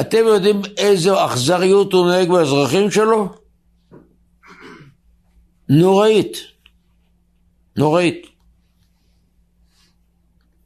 אתם 0.00 0.26
יודעים 0.26 0.62
איזו 0.76 1.26
אכזריות 1.26 1.92
הוא 1.92 2.06
נוהג 2.06 2.28
באזרחים 2.28 2.90
שלו? 2.90 3.28
נוראית. 5.68 6.36
נוראית. 7.76 8.26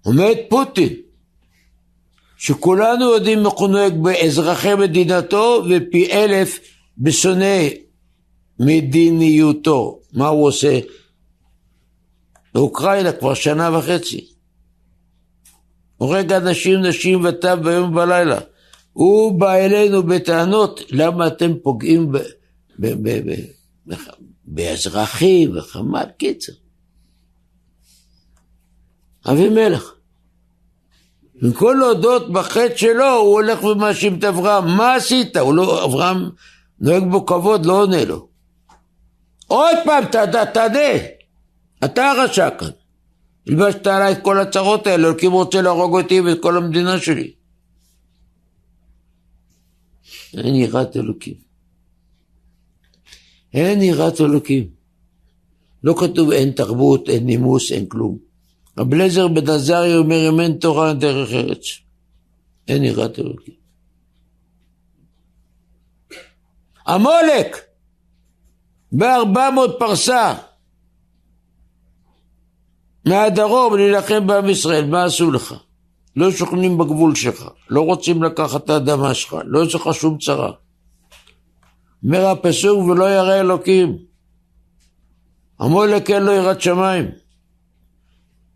עומד 0.03 0.35
פוטין, 0.49 0.89
שכולנו 2.37 3.11
יודעים 3.11 3.47
איך 3.47 3.55
הוא 3.55 3.69
נוהג 3.69 3.95
באזרחי 4.03 4.75
מדינתו 4.75 5.63
ופי 5.71 6.13
אלף 6.13 6.59
בשונאי 6.99 7.79
מדיניותו. 8.59 10.01
מה 10.13 10.29
הוא 10.29 10.47
עושה? 10.47 10.79
באוקראינה 12.55 13.13
כבר 13.13 13.35
שנה 13.35 13.79
וחצי. 13.79 14.27
הורג 15.97 16.33
אנשים, 16.33 16.81
נשים 16.81 17.25
וטף 17.25 17.57
ביום 17.63 17.91
ובלילה. 17.91 18.39
הוא 18.93 19.41
בא 19.41 19.55
אלינו 19.55 20.03
בטענות 20.03 20.81
למה 20.91 21.27
אתם 21.27 21.53
פוגעים 21.63 22.13
באזרחים 24.45 25.57
וחמת 25.57 26.09
קיצר. 26.17 26.53
אבימלך. 29.31 29.93
במקום 31.43 31.79
להודות 31.79 32.33
בחטא 32.33 32.77
שלו, 32.77 33.15
הוא 33.15 33.33
הולך 33.33 33.65
ומאשים 33.65 34.19
את 34.19 34.25
אברהם. 34.25 34.77
מה 34.77 34.95
עשית? 34.95 35.37
הוא 35.37 35.55
לא, 35.55 35.85
אברהם 35.85 36.31
נוהג 36.81 37.03
בו 37.11 37.27
כבוד, 37.27 37.67
לא 37.67 37.83
עונה 37.83 38.05
לו. 38.05 38.29
עוד 39.47 39.77
פעם, 39.85 40.05
תענה. 40.53 40.79
אתה 41.85 42.11
הרשע 42.11 42.51
כאן. 42.51 42.69
הלבשת 43.49 43.87
עליי 43.87 44.13
את 44.13 44.23
כל 44.23 44.39
הצרות 44.39 44.87
האלה, 44.87 45.09
אלוקים 45.09 45.33
רוצה 45.33 45.63
להרוג 45.63 45.95
אותי 45.95 46.21
ואת 46.21 46.43
כל 46.43 46.57
המדינה 46.57 46.99
שלי. 46.99 47.33
אין 50.39 50.55
יראת 50.55 50.97
אלוקים. 50.97 51.35
אין 53.55 53.83
יראת 53.83 54.21
אלוקים. 54.21 54.69
לא 55.85 55.95
כתוב 56.01 56.31
אין 56.31 56.51
תרבות, 56.51 57.09
אין 57.09 57.27
נימוס, 57.27 57.73
אין 57.73 57.87
כלום. 57.87 58.19
רב 58.79 58.95
אליעזר 58.95 59.29
בן 59.29 59.51
עזריה 59.51 59.97
אומר 59.97 60.29
אם 60.29 60.41
אין 60.41 60.53
תורה 60.53 60.95
דרך 60.95 61.33
ארץ. 61.33 61.65
אין 62.69 62.85
יראת 62.85 63.19
אלוקים. 63.19 63.55
עמולק! 66.87 67.57
בארבע 68.93 69.51
מאות 69.51 69.77
פרסה 69.79 70.35
מהדרום 73.05 73.77
להילחם 73.77 74.27
בעם 74.27 74.49
ישראל, 74.49 74.87
מה 74.87 75.05
עשו 75.05 75.31
לך? 75.31 75.55
לא 76.17 76.31
שוכנים 76.31 76.79
בגבול 76.79 77.15
שלך, 77.15 77.49
לא 77.71 77.81
רוצים 77.81 78.23
לקחת 78.23 78.65
את 78.65 78.71
האדמה 78.71 79.15
שלך, 79.15 79.37
לא 79.45 79.65
יש 79.65 79.75
לך 79.75 79.89
שום 79.93 80.19
צרה. 80.19 80.53
אומר 82.05 82.27
הפסוק 82.27 82.89
ולא 82.89 83.05
ירא 83.05 83.41
אלוקים. 83.41 83.99
עמולק 85.61 86.11
אין 86.11 86.23
לו 86.23 86.33
יראת 86.33 86.61
שמיים. 86.61 87.11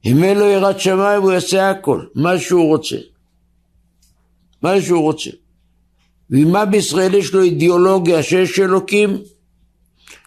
אם 0.05 0.25
אין 0.25 0.39
לו 0.39 0.45
יראת 0.45 0.81
שמיים 0.81 1.23
הוא 1.23 1.33
יעשה 1.33 1.71
הכל, 1.71 2.05
מה 2.15 2.39
שהוא 2.39 2.69
רוצה. 2.69 2.97
מה 4.63 4.81
שהוא 4.81 5.03
רוצה. 5.03 5.31
ואם 6.31 6.53
מה 6.53 6.65
בישראל 6.65 7.15
יש 7.15 7.35
לו 7.35 7.43
אידיאולוגיה 7.43 8.23
שיש 8.23 8.61
אלוקים, 8.61 9.19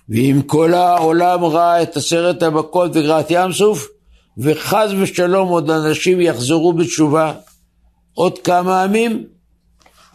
ואם 0.09 0.41
כל 0.45 0.73
העולם 0.73 1.43
ראה 1.43 1.81
את 1.81 1.97
עשרת 1.97 2.43
המכות 2.43 2.91
וגרעת 2.93 3.27
ים 3.29 3.53
סוף, 3.53 3.87
וחס 4.37 4.89
ושלום 5.01 5.49
עוד 5.49 5.69
אנשים 5.69 6.21
יחזרו 6.21 6.73
בתשובה, 6.73 7.33
עוד 8.13 8.39
כמה 8.39 8.83
ימים, 8.83 9.25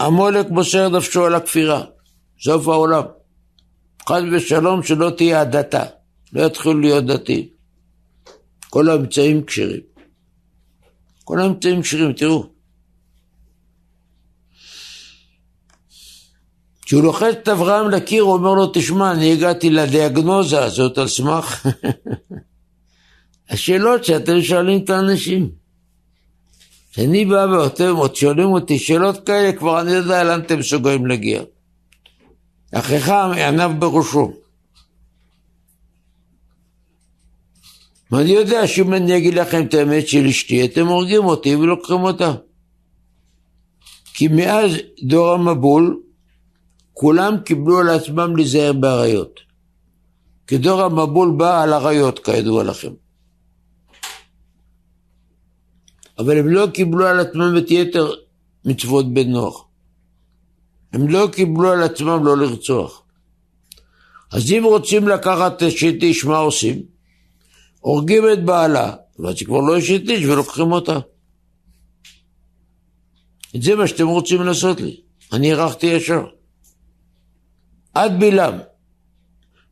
עמולק 0.00 0.50
מוסר 0.50 0.88
נפשו 0.88 1.25
על 1.25 1.35
הכפירה. 1.35 1.85
סוף 2.44 2.68
העולם. 2.68 3.02
חס 4.09 4.23
ושלום 4.33 4.83
שלא 4.83 5.11
תהיה 5.11 5.40
הדתה, 5.40 5.85
לא 6.33 6.47
יתחילו 6.47 6.80
להיות 6.80 7.06
דתיים. 7.06 7.47
כל 8.71 8.90
האמצעים 8.90 9.44
כשרים. 9.44 9.80
כל 11.25 11.40
האמצעים 11.40 11.83
כשרים, 11.83 12.12
תראו. 12.12 12.47
כשהוא 16.83 17.02
לוחץ 17.02 17.35
את 17.42 17.49
אברהם 17.49 17.90
לקיר, 17.90 18.23
הוא 18.23 18.33
אומר 18.33 18.54
לו, 18.54 18.71
תשמע, 18.75 19.12
אני 19.12 19.33
הגעתי 19.33 19.71
לדיאגנוזה 19.71 20.64
הזאת 20.64 20.99
על 20.99 21.09
סמך 21.09 21.66
השאלות 23.50 24.04
שאתם 24.04 24.42
שואלים 24.42 24.84
את 24.84 24.90
האנשים. 24.90 25.50
כשאני 26.90 27.24
בא 27.24 27.46
ואתם 27.50 27.96
עוד 27.96 28.16
שואלים 28.16 28.48
אותי 28.48 28.78
שאלות 28.78 29.26
כאלה, 29.26 29.52
כבר 29.52 29.80
אני 29.80 29.90
יודע 29.92 30.24
לאן 30.24 30.40
אתם 30.40 30.58
מסוגלים 30.58 31.06
להגיע. 31.06 31.42
אחיך 32.74 33.08
ענב 33.08 33.80
בראשו. 33.80 34.32
ואני 38.10 38.30
יודע 38.30 38.66
שאם 38.66 38.94
אני 38.94 39.16
אגיד 39.16 39.34
לכם 39.34 39.66
את 39.66 39.74
האמת 39.74 40.08
של 40.08 40.26
אשתי, 40.26 40.64
אתם 40.64 40.86
הורגים 40.86 41.24
אותי 41.24 41.56
ולוקחים 41.56 42.02
אותה. 42.02 42.34
כי 44.14 44.28
מאז 44.28 44.70
דור 45.02 45.32
המבול, 45.32 46.00
כולם 46.92 47.36
קיבלו 47.44 47.78
על 47.78 47.88
עצמם 47.88 48.36
להיזהר 48.36 48.72
באריות. 48.72 49.40
כי 50.46 50.58
דור 50.58 50.82
המבול 50.82 51.34
בא 51.36 51.62
על 51.62 51.72
אריות, 51.72 52.18
כידוע 52.18 52.64
לכם. 52.64 53.03
אבל 56.18 56.38
הם 56.38 56.48
לא 56.48 56.66
קיבלו 56.66 57.06
על 57.06 57.20
עצמם 57.20 57.54
את 57.58 57.70
יתר 57.70 58.12
מצוות 58.64 59.14
בן 59.14 59.30
נוח. 59.30 59.64
הם 60.92 61.08
לא 61.08 61.28
קיבלו 61.32 61.70
על 61.70 61.82
עצמם 61.82 62.24
לא 62.24 62.36
לרצוח. 62.36 63.02
אז 64.32 64.52
אם 64.52 64.62
רוצים 64.64 65.08
לקחת 65.08 65.62
אשת 65.62 66.02
איש, 66.02 66.24
מה 66.24 66.36
עושים? 66.36 66.82
הורגים 67.80 68.22
את 68.32 68.44
בעלה, 68.44 68.92
ואז 69.18 69.34
היא 69.40 69.46
כבר 69.46 69.60
לא 69.60 69.78
אשת 69.78 70.08
איש 70.08 70.24
ולוקחים 70.24 70.72
אותה. 70.72 70.98
את 73.56 73.62
זה 73.62 73.74
מה 73.74 73.86
שאתם 73.86 74.06
רוצים 74.06 74.42
לעשות 74.42 74.80
לי. 74.80 75.00
אני 75.32 75.52
הערכתי 75.52 75.86
ישר. 75.86 76.26
עד 77.94 78.20
בלעם. 78.20 78.58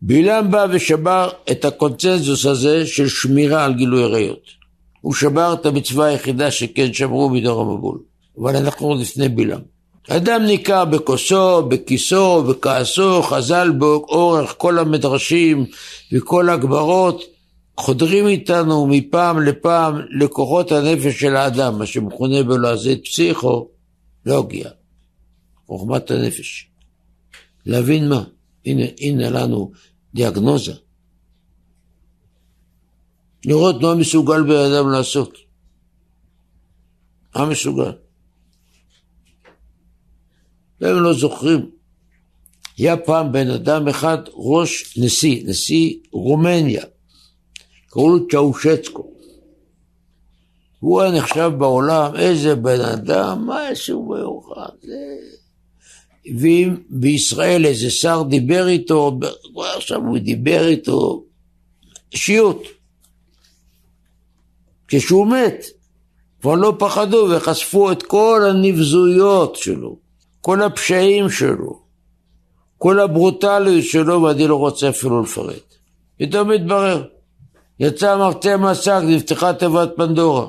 בלעם 0.02 0.50
בא 0.50 0.66
ושבר 0.72 1.30
את 1.50 1.64
הקונצנזוס 1.64 2.46
הזה 2.46 2.86
של 2.86 3.08
שמירה 3.08 3.64
על 3.64 3.74
גילוי 3.74 4.02
עריות. 4.02 4.61
הוא 5.02 5.14
שבר 5.14 5.54
את 5.60 5.66
המצווה 5.66 6.06
היחידה 6.06 6.50
שכן 6.50 6.92
שמרו 6.92 7.30
מדור 7.30 7.60
המבול. 7.60 7.98
אבל 8.38 8.56
אנחנו 8.56 8.86
עוד 8.86 9.00
לפני 9.00 9.28
בלעם. 9.28 9.60
אדם 10.08 10.42
ניכר 10.42 10.84
בכוסו, 10.84 11.62
בכיסו, 11.62 12.42
בכעסו, 12.42 13.22
חז"ל 13.22 13.70
באורך 13.78 14.54
כל 14.58 14.78
המדרשים 14.78 15.66
וכל 16.12 16.48
הגברות, 16.48 17.22
חודרים 17.76 18.28
איתנו 18.28 18.86
מפעם 18.86 19.42
לפעם 19.42 20.00
לכוחות 20.20 20.72
הנפש 20.72 21.20
של 21.20 21.36
האדם, 21.36 21.78
מה 21.78 21.86
שמכונה 21.86 22.42
בלועזית 22.42 23.04
פסיכולוגיה, 23.04 24.70
חוכמת 25.66 26.10
הנפש. 26.10 26.68
להבין 27.66 28.08
מה? 28.08 28.24
הנה, 28.66 28.84
הנה 29.00 29.30
לנו 29.30 29.70
דיאגנוזה. 30.14 30.72
לראות 33.44 33.82
מה 33.82 33.94
מסוגל 33.94 34.42
בן 34.42 34.72
אדם 34.72 34.90
לעשות. 34.90 35.38
מה 37.36 37.46
מסוגל? 37.46 37.92
והם 40.80 41.02
לא 41.02 41.12
זוכרים. 41.12 41.70
היה 42.78 42.96
פעם 42.96 43.32
בן 43.32 43.50
אדם 43.50 43.88
אחד 43.88 44.18
ראש 44.34 44.98
נשיא, 44.98 45.42
נשיא 45.46 45.94
רומניה, 46.12 46.84
קראו 47.90 48.08
לו 48.08 48.28
צ'אושצקו. 48.28 49.12
הוא 50.80 51.00
היה 51.00 51.10
נחשב 51.10 51.50
בעולם, 51.58 52.16
איזה 52.16 52.54
בן 52.54 52.80
אדם, 52.80 53.46
משהו 53.46 54.14
מיוחד. 54.14 54.76
ואם 56.38 56.76
בישראל 56.90 57.66
איזה 57.66 57.90
שר 57.90 58.22
דיבר 58.28 58.68
איתו, 58.68 59.18
עכשיו 59.76 60.00
הוא 60.00 60.18
דיבר 60.18 60.66
איתו, 60.66 61.24
אישיות. 62.12 62.62
כשהוא 64.94 65.26
מת, 65.26 65.64
כבר 66.40 66.54
לא 66.54 66.74
פחדו 66.78 67.28
וחשפו 67.30 67.92
את 67.92 68.02
כל 68.02 68.42
הנבזויות 68.50 69.56
שלו. 69.56 69.96
כל 70.40 70.62
הפשעים 70.62 71.30
שלו, 71.30 71.80
כל 72.78 73.00
הברוטליות 73.00 73.84
שלו, 73.84 74.22
ואני 74.22 74.46
לא 74.46 74.56
רוצה 74.56 74.88
אפילו 74.88 75.22
לפרט. 75.22 75.74
פתאום 76.18 76.50
מתברר, 76.50 77.04
יצא 77.80 78.16
מרצה 78.16 78.56
מהשק, 78.56 79.00
נפתחה 79.04 79.52
תיבת 79.52 79.90
פנדורה. 79.96 80.46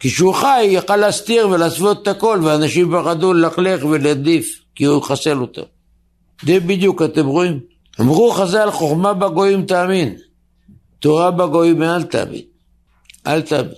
כשהוא 0.00 0.34
חי, 0.34 0.66
יכל 0.68 0.96
להסתיר 0.96 1.48
ולהסוות 1.48 2.02
את 2.02 2.08
הכל, 2.08 2.40
ואנשים 2.44 2.92
פחדו 2.92 3.32
ללכלך 3.32 3.84
ולהדליף, 3.84 4.62
כי 4.74 4.84
הוא 4.84 4.98
יחסל 4.98 5.38
אותם. 5.38 5.62
זה 6.46 6.60
בדיוק, 6.60 7.02
אתם 7.02 7.26
רואים? 7.26 7.60
אמרו 8.00 8.30
חז"ל, 8.30 8.70
חוכמה 8.70 9.14
בגויים 9.14 9.66
תאמין, 9.66 10.16
תורה 10.98 11.30
בגויים 11.30 11.82
אל 11.82 12.02
תאמין. 12.02 12.49
אל 13.26 13.40
תאמין. 13.40 13.72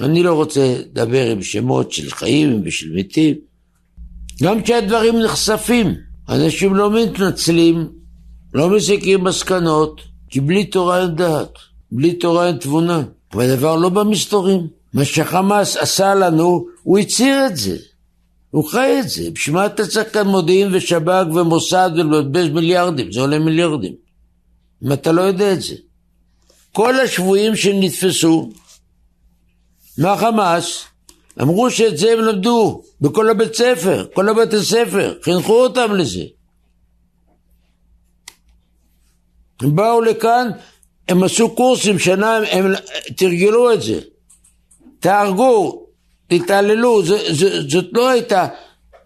אני 0.00 0.22
לא 0.22 0.34
רוצה 0.34 0.76
לדבר 0.78 1.30
עם 1.30 1.42
שמות 1.42 1.92
של 1.92 2.10
חיים 2.10 2.62
ושל 2.64 2.92
מתים. 2.94 3.34
גם 4.42 4.62
כשהדברים 4.62 5.18
נחשפים, 5.18 5.94
אנשים 6.28 6.74
לא 6.74 6.90
מתנצלים, 6.90 7.88
לא 8.54 8.70
מסיקים 8.70 9.24
מסקנות, 9.24 10.00
כי 10.30 10.40
בלי 10.40 10.64
תורה 10.64 11.02
אין 11.02 11.14
דעת, 11.14 11.52
בלי 11.92 12.12
תורה 12.12 12.46
אין 12.46 12.56
תבונה. 12.56 13.02
והדבר 13.34 13.76
לא 13.76 13.88
במסתורים. 13.88 14.66
מה 14.94 15.04
שחמאס 15.04 15.76
עשה 15.76 16.14
לנו, 16.14 16.66
הוא 16.82 16.98
הצהיר 16.98 17.46
את 17.46 17.56
זה. 17.56 17.76
הוא 18.50 18.64
חי 18.64 19.00
את 19.00 19.08
זה. 19.08 19.30
בשביל 19.30 19.56
מה 19.56 19.66
אתה 19.66 19.86
צריך 19.86 20.12
כאן 20.12 20.26
מודיעין 20.26 20.74
ושב"כ 20.74 21.26
ומוסד 21.34 21.90
ולבזבז 21.96 22.48
מיליארדים? 22.48 23.12
זה 23.12 23.20
עולה 23.20 23.38
מיליארדים. 23.38 23.92
אם 24.84 24.92
אתה 24.92 25.12
לא 25.12 25.22
יודע 25.22 25.52
את 25.52 25.62
זה. 25.62 25.74
כל 26.76 27.00
השבויים 27.00 27.56
שנתפסו 27.56 28.50
מהחמאס, 29.98 30.84
אמרו 31.42 31.70
שאת 31.70 31.98
זה 31.98 32.12
הם 32.12 32.18
למדו 32.18 32.82
בכל 33.00 33.30
הבית 33.30 33.54
ספר, 33.54 34.06
כל 34.14 34.28
הבתי 34.28 34.62
ספר, 34.62 35.18
חינכו 35.22 35.62
אותם 35.62 35.94
לזה. 35.94 36.24
הם 39.60 39.76
באו 39.76 40.00
לכאן, 40.00 40.48
הם 41.08 41.22
עשו 41.22 41.54
קורסים 41.54 41.98
שנה, 41.98 42.36
הם 42.50 42.72
תרגלו 43.16 43.72
את 43.72 43.82
זה. 43.82 44.00
תהרגו, 45.00 45.86
תתעללו, 46.26 47.02
זאת 47.68 47.86
לא 47.92 48.08
הייתה 48.08 48.46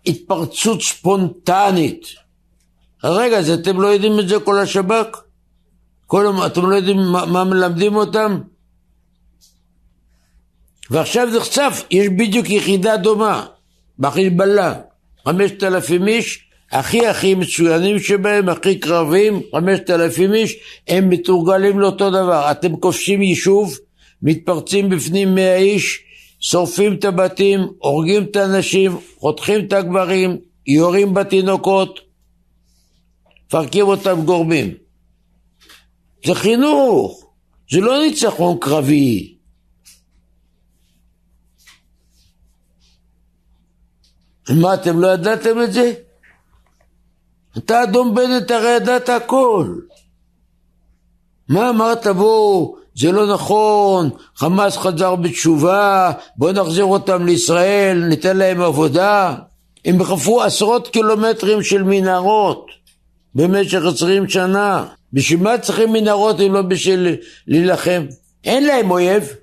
התפרצות 0.06 0.83
ספונטנית. 0.83 2.06
רגע, 3.04 3.38
אז 3.38 3.50
אתם 3.50 3.80
לא 3.80 3.87
יודעים 3.87 4.20
את 4.20 4.28
זה 4.28 4.40
כל 4.40 4.59
השב"כ? 4.59 5.29
כל 6.11 6.23
יום, 6.25 6.46
אתם 6.46 6.70
לא 6.70 6.77
יודעים 6.77 6.96
מה, 6.96 7.27
מה 7.27 7.44
מלמדים 7.44 7.96
אותם? 7.96 8.40
ועכשיו 10.90 11.29
נחשף, 11.37 11.85
יש 11.90 12.09
בדיוק 12.09 12.51
יחידה 12.51 12.96
דומה, 12.96 13.46
בחיזבאללה, 13.99 14.75
חמשת 15.25 15.62
אלפים 15.62 16.09
איש, 16.09 16.44
הכי 16.73 17.07
הכי 17.07 17.35
מצוינים 17.35 17.99
שבהם, 17.99 18.49
הכי 18.49 18.79
קרבים, 18.79 19.40
חמשת 19.53 19.90
אלפים 19.90 20.35
איש, 20.35 20.57
הם 20.88 21.11
מתורגלים 21.11 21.81
לאותו 21.81 22.11
דבר. 22.11 22.51
אתם 22.51 22.77
כובשים 22.77 23.23
יישוב, 23.23 23.79
מתפרצים 24.23 24.88
בפנים 24.88 25.35
מאה 25.35 25.57
איש, 25.57 26.03
שורפים 26.40 26.94
את 26.94 27.05
הבתים, 27.05 27.61
הורגים 27.79 28.23
את 28.23 28.37
האנשים, 28.37 28.96
חותכים 29.18 29.66
את 29.66 29.73
הגברים, 29.73 30.37
יורים 30.66 31.14
בתינוקות, 31.14 32.01
מפרקים 33.46 33.87
אותם 33.87 34.23
גורמים. 34.25 34.89
זה 36.26 36.35
חינוך, 36.35 37.24
זה 37.70 37.80
לא 37.80 38.02
ניצחון 38.02 38.59
קרבי. 38.61 39.37
מה, 44.50 44.74
אתם 44.74 45.00
לא 45.00 45.06
ידעתם 45.06 45.62
את 45.62 45.72
זה? 45.72 45.92
אתה 47.59 47.83
אדום 47.83 48.14
בנט 48.14 48.50
הרי 48.50 48.68
ידעת 48.76 49.09
הכל. 49.09 49.74
מה 51.48 51.70
אמרת 51.70 52.06
בואו, 52.06 52.76
זה 52.94 53.12
לא 53.12 53.35
נכון, 53.35 54.11
חמאס 54.37 54.76
חזר 54.76 55.14
בתשובה, 55.14 56.12
בואו 56.37 56.52
נחזיר 56.52 56.85
אותם 56.85 57.26
לישראל, 57.26 58.04
ניתן 58.09 58.37
להם 58.37 58.61
עבודה. 58.61 59.37
הם 59.85 60.04
חפרו 60.04 60.42
עשרות 60.42 60.88
קילומטרים 60.88 61.62
של 61.62 61.83
מנהרות 61.83 62.66
במשך 63.35 63.80
עשרים 63.87 64.28
שנה. 64.28 64.87
בשביל 65.12 65.40
מה 65.40 65.59
צריכים 65.59 65.92
מנהרות 65.92 66.40
אם 66.40 66.53
לא 66.53 66.62
בשביל 66.62 67.16
להילחם? 67.46 68.07
אין 68.44 68.66
להם 68.66 68.90
אויב. 68.90 69.35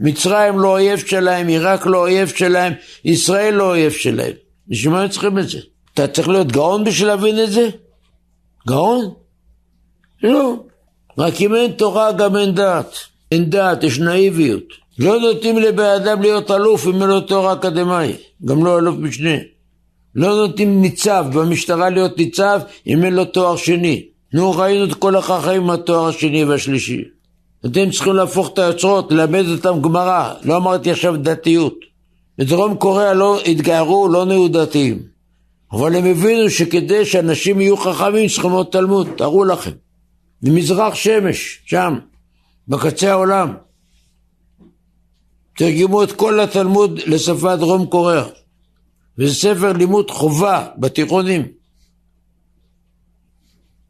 מצרים 0.00 0.58
לא 0.58 0.68
אויב 0.68 0.98
שלהם, 0.98 1.48
עיראק 1.48 1.86
לא 1.86 1.98
אויב 1.98 2.28
שלהם, 2.28 2.72
ישראל 3.04 3.54
לא 3.54 3.68
אויב 3.68 3.92
שלהם. 3.92 4.32
בשביל 4.68 4.92
מה 4.92 5.02
הם 5.02 5.08
צריכים 5.08 5.38
את 5.38 5.48
זה? 5.48 5.58
אתה 5.94 6.06
צריך 6.06 6.28
להיות 6.28 6.52
גאון 6.52 6.84
בשביל 6.84 7.08
להבין 7.08 7.44
את 7.44 7.52
זה? 7.52 7.68
גאון? 8.68 9.10
לא. 10.22 10.56
רק 11.18 11.40
אם 11.40 11.54
אין 11.54 11.72
תורה 11.72 12.12
גם 12.12 12.36
אין 12.36 12.54
דעת. 12.54 12.94
אין 13.32 13.50
דעת, 13.50 13.84
יש 13.84 13.98
נאיביות. 13.98 14.64
לא 14.98 15.20
נותנים 15.20 15.58
לבן 15.58 15.84
אדם 15.84 16.22
להיות 16.22 16.50
אלוף 16.50 16.86
אם 16.86 17.02
אין 17.02 17.10
לו 17.10 17.20
תואר 17.20 17.52
אקדמאי, 17.52 18.12
גם 18.44 18.64
לא 18.64 18.78
אלוף 18.78 18.96
משנה. 18.98 19.36
לא 20.14 20.36
נותנים 20.36 20.80
ניצב 20.80 21.26
במשטרה 21.32 21.90
להיות 21.90 22.18
ניצב 22.18 22.60
אם 22.86 23.04
אין 23.04 23.14
לו 23.14 23.24
תואר 23.24 23.56
שני. 23.56 24.08
נו, 24.32 24.50
ראינו 24.50 24.84
את 24.84 24.94
כל 24.94 25.16
החכמים 25.16 25.62
עם 25.62 25.70
התואר 25.70 26.08
השני 26.08 26.44
והשלישי. 26.44 27.04
אתם 27.66 27.90
צריכים 27.90 28.12
להפוך 28.12 28.50
את 28.52 28.58
היוצרות, 28.58 29.12
ללמד 29.12 29.44
אותם 29.48 29.82
גמרא. 29.82 30.34
לא 30.42 30.56
אמרתי 30.56 30.90
עכשיו 30.90 31.16
דתיות. 31.16 31.74
בדרום 32.38 32.76
קוריאה 32.76 33.14
לא 33.14 33.40
התגיירו, 33.40 34.08
לא 34.08 34.24
נהיו 34.24 34.48
דתיים. 34.48 35.02
אבל 35.72 35.96
הם 35.96 36.04
הבינו 36.04 36.50
שכדי 36.50 37.04
שאנשים 37.04 37.60
יהיו 37.60 37.76
חכמים 37.76 38.28
צריכים 38.28 38.50
ללמוד 38.50 38.66
תלמוד, 38.66 39.08
תארו 39.16 39.44
לכם. 39.44 39.70
במזרח 40.42 40.94
שמש, 40.94 41.62
שם, 41.66 41.98
בקצה 42.68 43.10
העולם. 43.10 43.54
תרגמו 45.56 46.02
את 46.02 46.12
כל 46.12 46.40
התלמוד 46.40 47.00
לשפת 47.06 47.58
דרום 47.58 47.86
קוריאה. 47.86 48.24
וזה 49.18 49.34
ספר 49.34 49.72
לימוד 49.72 50.10
חובה 50.10 50.66
בתיכונים. 50.78 51.57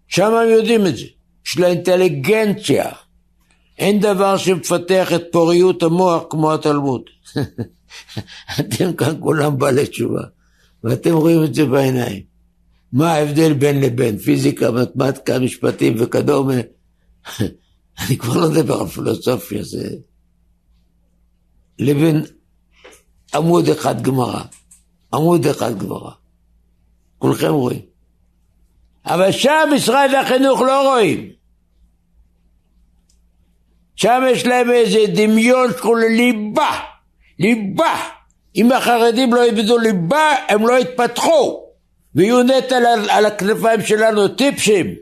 שם 0.08 0.34
הם 0.34 0.48
יודעים 0.48 0.86
את 0.86 0.96
זה. 0.96 1.04
יש 1.46 1.58
לה 1.58 1.66
אינטליגנציה. 1.66 2.92
אין 3.78 4.00
דבר 4.00 4.36
שמפתח 4.36 5.12
את 5.14 5.22
פוריות 5.32 5.82
המוח 5.82 6.22
כמו 6.30 6.54
התלמוד. 6.54 7.02
אתם 8.60 8.92
כאן 8.92 9.14
כולם 9.20 9.58
בעלי 9.58 9.86
תשובה, 9.86 10.22
ואתם 10.84 11.12
רואים 11.12 11.44
את 11.44 11.54
זה 11.54 11.64
בעיניים. 11.64 12.22
מה 12.92 13.12
ההבדל 13.12 13.52
בין 13.52 13.80
לבין? 13.80 14.18
פיזיקה, 14.18 14.70
מתמטיקה, 14.70 15.38
משפטים 15.38 15.94
וכדומה. 15.98 16.54
אני 18.00 18.16
כבר 18.18 18.36
לא 18.36 18.50
מדבר 18.50 18.80
על 18.80 18.86
פילוסופיה, 18.86 19.62
זה... 19.62 19.88
לבין 21.78 22.22
עמוד 23.34 23.68
אחד 23.68 24.02
גמרא. 24.02 24.42
עמוד 25.14 25.46
אחד 25.46 25.78
גמרא. 25.78 26.10
כולכם 27.18 27.52
רואים. 27.52 27.80
אבל 29.06 29.32
שם 29.32 29.68
משרד 29.74 30.10
החינוך 30.20 30.60
לא 30.60 30.88
רואים. 30.88 31.30
שם 33.96 34.22
יש 34.30 34.46
להם 34.46 34.70
איזה 34.70 34.98
דמיון 35.14 35.70
שקוראים 35.70 36.16
ליבה. 36.16 36.80
ליבה. 37.38 37.96
אם 38.56 38.72
החרדים 38.72 39.34
לא 39.34 39.48
ילמדו 39.48 39.78
ליבה, 39.78 40.34
הם 40.48 40.66
לא 40.66 40.78
יתפתחו. 40.78 41.64
ויהיו 42.14 42.42
נטל 42.42 42.86
על, 42.86 43.10
על 43.10 43.26
הכנפיים 43.26 43.82
שלנו 43.82 44.28
טיפשים. 44.28 44.94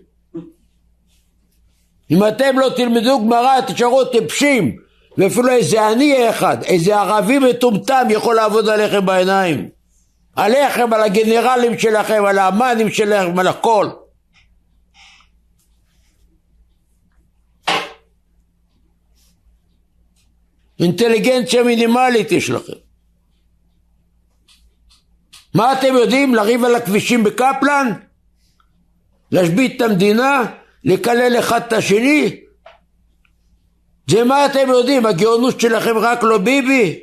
אם 2.11 2.27
אתם 2.29 2.59
לא 2.59 2.69
תלמדו 2.77 3.21
גמרא, 3.21 3.61
תשארו 3.61 4.05
טיפשים. 4.05 4.77
ואפילו 5.19 5.49
איזה 5.49 5.87
עני 5.87 6.31
אחד, 6.31 6.63
איזה 6.63 6.97
ערבי 6.97 7.39
מטומטם 7.39 8.07
יכול 8.11 8.35
לעבוד 8.35 8.69
עליכם 8.69 9.07
בעיניים. 9.07 9.69
עליכם, 10.37 10.93
על 10.93 11.03
הגנרלים 11.03 11.79
שלכם, 11.79 12.25
על 12.25 12.39
האמנים 12.39 12.91
שלכם, 12.91 13.39
על 13.39 13.49
הכל. 13.49 13.91
אינטליגנציה 20.81 21.63
מינימלית 21.63 22.33
יש 22.33 22.51
לכם. 22.51 22.73
מה 25.55 25.73
אתם 25.73 25.95
יודעים? 25.95 26.35
לריב 26.35 26.65
על 26.65 26.75
הכבישים 26.75 27.25
בקפלן? 27.25 27.93
להשבית 29.33 29.77
את 29.77 29.81
המדינה? 29.81 30.43
לקלל 30.85 31.39
אחד 31.39 31.61
את 31.67 31.73
השני? 31.73 32.41
זה 34.11 34.25
מה 34.25 34.47
אתם 34.47 34.69
יודעים? 34.69 35.07
הגאונות 35.07 35.61
שלכם 35.61 35.99
רק 35.99 36.23
לא 36.23 36.39
ביבי? 36.39 37.01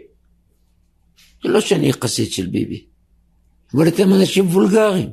זה 1.43 1.49
לא 1.49 1.61
שאני 1.61 1.93
חסיד 1.93 2.31
של 2.31 2.45
ביבי, 2.45 2.85
אבל 3.73 3.87
אתם 3.87 4.13
אנשים 4.13 4.47
וולגריים. 4.47 5.09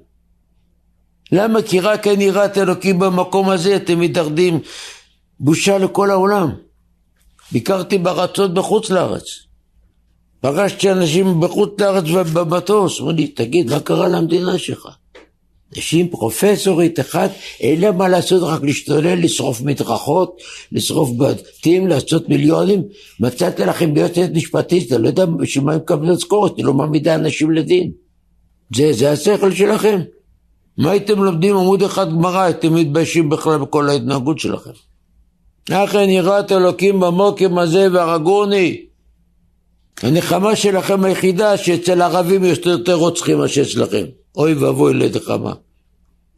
למה? 1.32 1.62
כי 1.62 1.80
רק 1.80 2.06
אין 2.06 2.20
יראת 2.20 2.58
אלוקים 2.58 2.98
במקום 2.98 3.48
הזה, 3.48 3.76
אתם 3.76 4.00
מתאחדים 4.00 4.60
בושה 5.40 5.78
לכל 5.78 6.10
העולם. 6.10 6.50
ביקרתי 7.52 7.98
בארצות 7.98 8.54
בחוץ 8.54 8.90
לארץ. 8.90 9.24
פגשתי 10.40 10.90
אנשים 10.90 11.40
בחוץ 11.40 11.80
לארץ 11.80 12.04
ובמטוס, 12.06 13.00
אמרו 13.00 13.12
לי, 13.12 13.26
תגיד, 13.26 13.70
מה 13.70 13.80
קרה 13.80 14.08
למדינה 14.08 14.58
שלך? 14.58 14.88
אנשים 15.76 16.08
פרופסורית 16.08 17.00
אחת, 17.00 17.30
אין 17.60 17.80
להם 17.80 17.98
מה 17.98 18.08
לעשות, 18.08 18.42
רק 18.42 18.62
להשתולל, 18.62 19.24
לשרוף 19.24 19.60
מדרכות, 19.60 20.36
לשרוף 20.72 21.10
בתים, 21.18 21.88
לעשות 21.88 22.28
מיליונים. 22.28 22.82
מצאתי 23.20 23.64
לכם 23.64 23.94
ביועצת 23.94 24.30
משפטית, 24.34 24.92
אני 24.92 25.02
לא 25.02 25.08
יודע 25.08 25.26
בשביל 25.26 25.64
מה 25.64 25.72
הם 25.72 25.78
מקבלים 25.78 26.12
משכורת, 26.12 26.56
היא 26.56 26.64
לא 26.64 26.74
מעמידה 26.74 27.14
אנשים 27.14 27.50
לדין. 27.50 27.90
זה, 28.76 28.92
זה 28.92 29.10
השכל 29.10 29.52
שלכם. 29.54 30.00
מה 30.78 30.90
הייתם 30.90 31.22
לומדים 31.24 31.56
עמוד 31.56 31.82
אחד 31.82 32.10
גמרא, 32.10 32.40
הייתם 32.40 32.74
מתביישים 32.74 33.30
בכלל 33.30 33.58
בכל 33.58 33.88
ההתנהגות 33.88 34.38
שלכם. 34.38 34.70
לכן 35.68 36.08
יראת 36.08 36.52
אלוקים 36.52 37.00
במוקם 37.00 37.58
הזה 37.58 37.86
והרגוני. 37.92 38.86
הנחמה 40.02 40.56
שלכם 40.56 41.04
היחידה 41.04 41.56
שאצל 41.56 42.02
ערבים 42.02 42.44
יש 42.44 42.58
יותר 42.64 42.94
רוצחים 42.94 43.38
מאשר 43.38 43.62
אצלכם. 43.62 44.04
אוי 44.36 44.54
ואבוי 44.54 44.94
לנחמה 44.94 45.52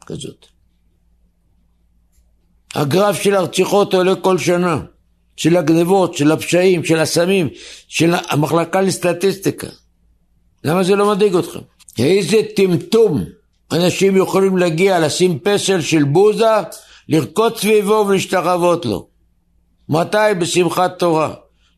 כזאת. 0.05 0.45
הגרף 2.75 3.21
של 3.21 3.35
הרציחות 3.35 3.93
עולה 3.93 4.15
כל 4.15 4.37
שנה, 4.37 4.79
של 5.37 5.57
הגנבות, 5.57 6.13
של 6.13 6.31
הפשעים, 6.31 6.83
של 6.83 6.99
הסמים, 6.99 7.49
של 7.87 8.13
המחלקה 8.29 8.81
לסטטיסטיקה. 8.81 9.67
למה 10.63 10.83
זה 10.83 10.95
לא 10.95 11.11
מדאיג 11.11 11.35
אתכם? 11.35 11.59
איזה 11.99 12.37
טמטום 12.55 13.23
אנשים 13.71 14.17
יכולים 14.17 14.57
להגיע, 14.57 14.99
לשים 14.99 15.39
פסל 15.39 15.81
של 15.81 16.03
בוזה, 16.03 16.45
לרקוד 17.09 17.57
סביבו 17.57 18.05
ולהשתחוות 18.07 18.85
לו. 18.85 19.07
מתי? 19.89 20.17
בשמחת 20.39 20.99
תורה. 20.99 21.33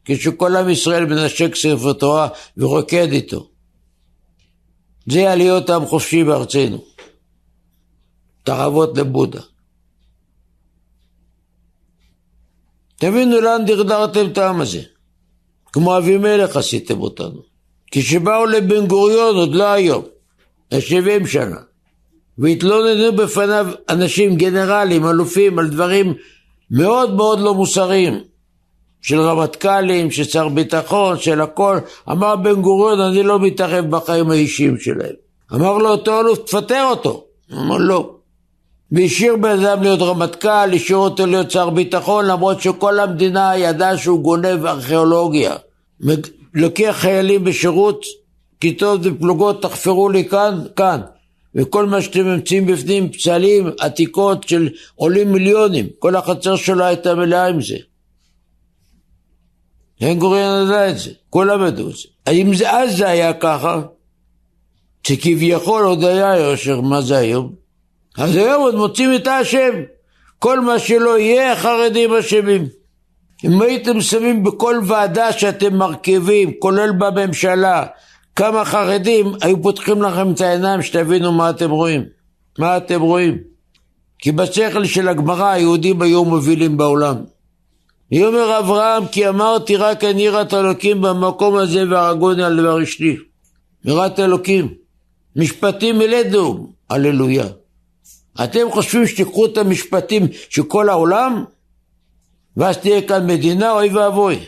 כשכל 0.06 0.56
עם 0.56 0.70
ישראל 0.70 1.06
מנשק 1.06 1.56
ספר 1.56 1.94
תורה 1.94 2.28
ורוקד 2.58 3.12
איתו. 3.12 3.50
זה 5.06 5.32
עליות 5.32 5.70
עם 5.70 5.86
חופשי 5.86 6.24
בארצנו. 6.24 6.84
תחוות 8.44 8.98
לבודה. 8.98 9.42
תבינו 12.96 13.42
לאן 13.42 13.66
דרדרתם 13.66 14.32
את 14.32 14.38
העם 14.38 14.62
הזה. 14.62 14.82
כמו 15.66 15.98
אבימלך 15.98 16.56
עשיתם 16.56 17.02
אותנו. 17.02 17.55
כשבאו 17.92 18.46
לבן 18.46 18.88
גוריון, 18.88 19.36
עוד 19.36 19.56
לא 19.56 19.64
היום, 19.64 20.04
ל-70 20.72 21.28
שנה, 21.28 21.58
והתלוננו 22.38 23.16
בפניו 23.16 23.68
אנשים, 23.90 24.36
גנרלים, 24.36 25.08
אלופים, 25.08 25.60
על 25.60 25.68
דברים 25.68 26.14
מאוד 26.72 27.16
מאוד 27.16 27.40
לא 27.40 27.54
מוסריים, 27.54 28.20
של 29.02 29.20
רמטכ"לים, 29.20 30.12
של 30.12 30.24
שר 30.24 30.50
ביטחון, 30.50 31.20
של 31.20 31.42
הכל. 31.42 31.78
אמר 32.12 32.36
בן 32.36 32.62
גוריון, 32.62 33.00
אני 33.00 33.24
לא 33.24 33.40
מתערב 33.40 33.86
בחיים 33.90 34.32
האישיים 34.32 34.78
שלהם. 34.80 35.14
אמר 35.54 35.78
לו 35.78 35.90
אותו 35.90 36.20
אלוף, 36.20 36.40
תפטר 36.40 36.84
אותו. 36.90 37.26
אמר 37.54 37.78
לא. 37.78 38.16
והשאיר 38.92 39.36
בן 39.36 39.60
אדם 39.60 39.84
להיות 39.84 40.02
רמטכ"ל, 40.02 40.74
השאיר 40.74 40.98
אותו 40.98 41.26
להיות 41.26 41.52
שר 41.52 41.70
ביטחון, 41.70 42.26
למרות 42.26 42.62
שכל 42.62 43.00
המדינה 43.00 43.58
ידעה 43.58 43.98
שהוא 43.98 44.20
גונב 44.20 44.66
ארכיאולוגיה. 44.66 45.56
לוקח 46.56 46.96
חיילים 47.00 47.44
בשירות, 47.44 48.06
כיתות 48.60 49.00
ופלוגות, 49.04 49.62
תחפרו 49.62 50.10
לי 50.10 50.30
כאן, 50.30 50.64
כאן. 50.76 51.02
וכל 51.56 51.86
מה 51.86 52.02
שאתם 52.02 52.26
ממציאים 52.26 52.66
בפנים, 52.66 53.12
פצלים, 53.12 53.70
עתיקות 53.80 54.48
של 54.48 54.70
עולים 54.96 55.32
מיליונים. 55.32 55.88
כל 56.00 56.16
החצר 56.16 56.56
שלו 56.56 56.84
הייתה 56.84 57.16
מלאה 57.16 57.48
עם 57.48 57.62
זה. 57.62 57.78
בן 60.02 60.20
גוריון 60.20 60.68
ידע 60.68 60.90
את 60.90 61.00
זה, 61.00 61.12
כולם 61.30 61.68
ידעו 61.68 61.90
את 61.90 61.96
זה. 61.96 62.08
האם 62.26 62.56
זה 62.56 62.72
אז 62.72 62.98
זה 62.98 63.08
היה 63.08 63.34
ככה? 63.34 63.82
שכביכול 65.08 65.84
עוד 65.84 66.04
היה 66.04 66.38
יושר, 66.38 66.82
מה 66.82 67.02
זה 67.02 67.18
היום? 67.18 67.54
אז 68.18 68.36
היום 68.36 68.62
עוד 68.62 68.76
מוצאים 68.76 69.16
את 69.16 69.28
האשם. 69.28 69.72
כל 70.40 70.60
מה 70.60 70.80
שלא 70.80 71.20
יהיה, 71.20 71.54
החרדים 71.54 72.14
אשמים. 72.14 72.68
אם 73.46 73.62
הייתם 73.62 74.02
שמים 74.02 74.44
בכל 74.44 74.80
ועדה 74.86 75.32
שאתם 75.32 75.76
מרכיבים, 75.76 76.52
כולל 76.60 76.92
בממשלה, 76.92 77.86
כמה 78.36 78.66
חרדים, 78.66 79.34
היו 79.42 79.62
פותחים 79.62 80.02
לכם 80.02 80.32
את 80.32 80.42
העיניים 80.42 80.82
שתבינו 80.82 81.32
מה 81.32 81.50
אתם 81.50 81.70
רואים. 81.70 82.04
מה 82.60 82.78
אתם 82.78 83.02
רואים? 83.02 83.38
כי 84.20 84.32
בשכל 84.32 84.86
של 84.86 85.08
הגמרא 85.08 85.46
היהודים 85.46 86.02
היו 86.02 86.26
מובילים 86.26 86.78
בעולם. 86.78 87.16
ויאמר 88.12 88.60
אברהם 88.60 89.08
כי 89.08 89.30
אמרתי 89.30 89.76
רק 89.76 90.04
אני 90.04 90.22
יראת 90.22 90.54
אלוקים 90.54 91.02
במקום 91.02 91.56
הזה 91.56 91.84
והרגוני 91.90 92.44
על 92.44 92.58
דבר 92.58 92.84
אשתי. 92.84 93.16
יראת 93.86 94.20
אלוקים. 94.20 94.74
משפטים 95.36 95.98
מלדו, 95.98 96.68
הללויה. 96.90 97.46
אתם 98.44 98.72
חושבים 98.72 99.08
שתיקחו 99.08 99.46
את 99.46 99.58
המשפטים 99.58 100.28
של 100.50 100.64
כל 100.64 100.90
העולם? 100.90 101.44
ואז 102.58 102.78
תהיה 102.78 103.02
כאן 103.02 103.28
מדינה, 103.28 103.72
אוי 103.72 103.90
ואבוי. 103.90 104.40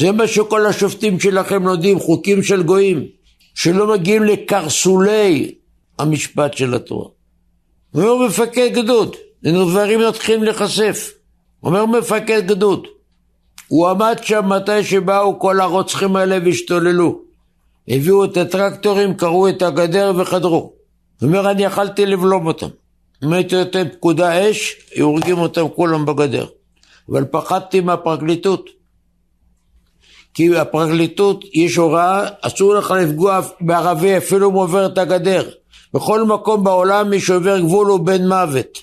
זה 0.00 0.12
מה 0.12 0.26
שכל 0.26 0.66
השופטים 0.66 1.20
שלכם 1.20 1.66
לומדים, 1.66 1.98
חוקים 1.98 2.42
של 2.42 2.62
גויים, 2.62 3.06
שלא 3.54 3.92
מגיעים 3.92 4.22
לקרסולי 4.22 5.54
המשפט 5.98 6.56
של 6.56 6.74
התורה. 6.74 7.08
אומר 7.94 8.26
מפקד 8.26 8.70
גדוד, 8.74 9.16
דברים 9.42 10.00
מתחילים 10.08 10.42
להיחשף. 10.44 11.12
אומר 11.62 11.86
מפקד 11.86 12.46
גדוד, 12.46 12.86
הוא 13.68 13.88
עמד 13.88 14.16
שם 14.22 14.48
מתי 14.48 14.84
שבאו 14.84 15.38
כל 15.38 15.60
הרוצחים 15.60 16.16
האלה 16.16 16.38
והשתוללו. 16.44 17.20
הביאו 17.88 18.24
את 18.24 18.36
הטרקטורים, 18.36 19.14
קראו 19.14 19.48
את 19.48 19.62
הגדר 19.62 20.12
וחדרו. 20.16 20.56
הוא 21.20 21.28
אומר, 21.28 21.50
אני 21.50 21.64
יכלתי 21.64 22.06
לבלום 22.06 22.46
אותם. 22.46 22.68
הייתי 23.32 23.56
נותן 23.56 23.88
פקודה 23.88 24.50
אש, 24.50 24.76
הורגים 25.00 25.38
אותם 25.38 25.68
כולם 25.68 26.06
בגדר. 26.06 26.46
אבל 27.08 27.24
פחדתי 27.24 27.80
מהפרקליטות. 27.80 28.70
כי 30.34 30.56
הפרקליטות, 30.56 31.44
יש 31.52 31.76
הוראה, 31.76 32.28
אסור 32.40 32.74
לך 32.74 32.90
לפגוע 32.90 33.40
בערבי 33.60 34.16
אפילו 34.16 34.50
אם 34.50 34.54
עובר 34.54 34.86
את 34.86 34.98
הגדר. 34.98 35.50
בכל 35.94 36.24
מקום 36.24 36.64
בעולם 36.64 37.10
מי 37.10 37.20
שעובר 37.20 37.60
גבול 37.60 37.86
הוא 37.86 38.00
בן 38.00 38.28
מוות. 38.28 38.78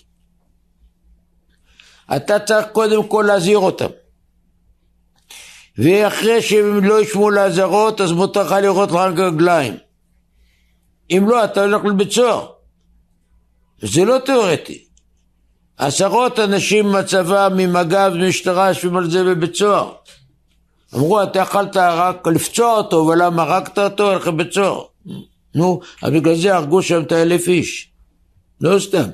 אתה 2.15 2.39
צריך 2.39 2.67
קודם 2.71 3.07
כל 3.07 3.23
להזהיר 3.27 3.57
אותם. 3.57 3.89
ואחרי 5.77 6.41
שהם 6.41 6.83
לא 6.83 7.01
ישמעו 7.01 7.29
לאזהרות, 7.29 8.01
אז 8.01 8.11
מותר 8.11 8.43
לך 8.43 8.51
לראות 8.51 8.89
רק 8.91 9.19
רגליים. 9.19 9.77
אם 11.11 11.25
לא, 11.27 11.43
אתה 11.43 11.61
הולך 11.61 11.85
לבית 11.85 12.11
סוהר. 12.11 12.47
זה 13.81 14.05
לא 14.05 14.17
תיאורטי. 14.25 14.83
עשרות 15.77 16.39
אנשים 16.39 16.85
מהצבא, 16.85 17.49
ממג"ב, 17.55 18.11
משטרה, 18.27 18.67
יושבים 18.67 18.97
על 18.97 19.11
זה 19.11 19.23
בבית 19.23 19.55
סוהר. 19.55 19.91
אמרו, 20.95 21.23
אתה 21.23 21.39
יכלת 21.39 21.77
רק 21.77 22.27
לפצוע 22.27 22.77
אותו, 22.77 22.95
ולמה 22.95 23.43
הרגת 23.43 23.79
אותו? 23.79 24.11
הולך 24.11 24.27
לבית 24.27 24.53
סוהר. 24.53 24.81
נו, 25.55 25.79
אז 26.01 26.11
בגלל 26.11 26.35
זה 26.35 26.55
הרגו 26.55 26.81
שם 26.81 27.01
את 27.01 27.11
האלף 27.11 27.47
איש. 27.47 27.91
לא 28.61 28.79
סתם. 28.79 29.05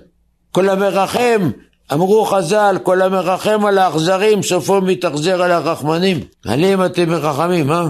כל 0.52 0.70
המרחם, 0.70 1.52
אמרו 1.94 2.26
חז"ל, 2.26 2.78
כל 2.84 3.02
המרחם 3.02 3.66
על 3.66 3.78
האכזרים, 3.78 4.44
סופו 4.44 4.82
מתאכזר 4.82 5.42
על 5.42 5.52
הרחמנים. 5.52 6.20
עליהם 6.46 6.86
אתם 6.86 7.10
מרחמים, 7.10 7.72
אה? 7.72 7.88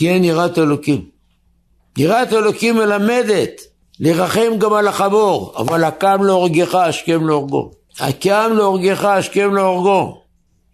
אין 0.00 0.24
יראת 0.24 0.58
אלוקים. 0.58 1.04
יראת 1.96 2.32
אלוקים 2.32 2.76
מלמדת 2.76 3.60
לרחם 4.02 4.58
גם 4.58 4.72
על 4.72 4.88
החמור, 4.88 5.54
אבל 5.56 5.84
הקם 5.84 6.22
להורגך, 6.22 6.74
השכם 6.74 7.26
להורגו. 7.26 7.70
הקם 8.00 8.52
להורגך, 8.56 9.04
השכם 9.04 9.54
להורגו. 9.54 10.22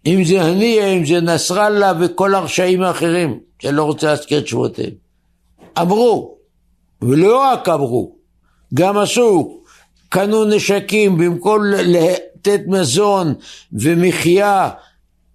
אם 0.05 0.23
זה 0.23 0.41
הנייה, 0.41 0.87
אם 0.87 1.05
זה 1.05 1.21
נסראללה 1.21 1.93
וכל 1.99 2.35
הרשעים 2.35 2.81
האחרים, 2.81 3.39
שאני 3.59 3.75
לא 3.75 3.83
רוצה 3.83 4.07
להזכיר 4.07 4.39
את 4.39 4.47
שמותיהם. 4.47 4.89
אמרו, 5.81 6.37
ולא 7.01 7.37
רק 7.37 7.69
אמרו, 7.69 8.15
גם 8.73 8.97
עשו, 8.97 9.61
קנו 10.09 10.45
נשקים 10.45 11.17
במקום 11.17 11.61
לתת 11.65 12.61
מזון 12.67 13.33
ומחיה 13.73 14.69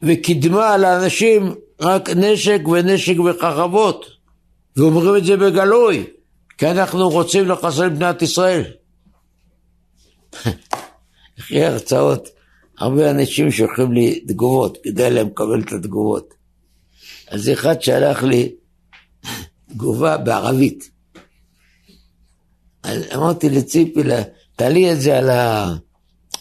וקדמה 0.03 0.77
לאנשים, 0.77 1.55
רק 1.81 2.11
נשק 2.11 2.61
ונשק 2.73 3.21
וחרבות. 3.21 4.07
ואומרים 4.77 5.17
את 5.17 5.25
זה 5.25 5.37
בגלוי, 5.37 6.05
כי 6.59 6.67
אנחנו 6.67 7.09
רוצים 7.09 7.49
לחסל 7.49 7.89
מדינת 7.89 8.23
ישראל. 8.23 8.65
אחרי 11.41 11.65
הרצאות, 11.65 12.29
הרבה 12.79 13.11
אנשים 13.11 13.51
שולחים 13.51 13.93
לי 13.93 14.21
תגובות, 14.21 14.79
כדאי 14.85 15.11
להם 15.11 15.27
לקבל 15.27 15.61
את 15.61 15.73
התגובות. 15.73 16.35
אז 17.29 17.51
אחד 17.51 17.83
שלח 17.83 18.23
לי 18.23 18.53
תגובה 19.71 20.17
בערבית. 20.17 20.91
אמרתי 23.15 23.51
לציפי, 23.51 24.01
תעלי 24.57 24.93
את 24.93 25.01
זה 25.01 25.19
על 25.19 25.31
ה... 25.31 25.75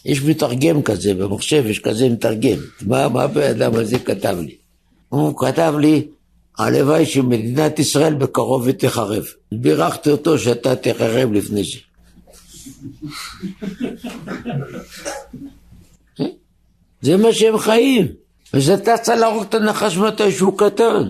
יש 0.06 0.21
מתרגם 0.21 0.82
כזה 0.82 1.13
במחשב, 1.13 1.65
יש 1.65 1.80
כזה 1.80 2.10
מתרגם. 2.10 2.58
מה 2.82 3.04
הבן 3.04 3.41
אדם 3.41 3.76
הזה 3.76 3.99
כתב 3.99 4.38
לי? 4.39 4.56
הוא 5.10 5.38
כתב 5.38 5.73
לי, 5.80 6.08
הלוואי 6.58 7.06
שמדינת 7.06 7.80
ישראל 7.80 8.13
בקרוב 8.13 8.72
תחרב. 8.72 9.24
בירכתי 9.52 10.10
אותו 10.10 10.39
שאתה 10.39 10.76
תחרב 10.76 11.32
לפני 11.32 11.63
זה. 11.63 11.78
זה 17.02 17.18
מה 17.18 17.34
שהם 17.34 17.58
חיים. 17.58 18.08
וזה 18.54 18.74
אתה 18.74 18.98
צריך 18.98 19.20
להרוג 19.20 19.44
את 19.44 19.54
הנחש 19.54 19.98
מתי 19.98 20.32
שהוא 20.32 20.58
קטן. 20.58 21.10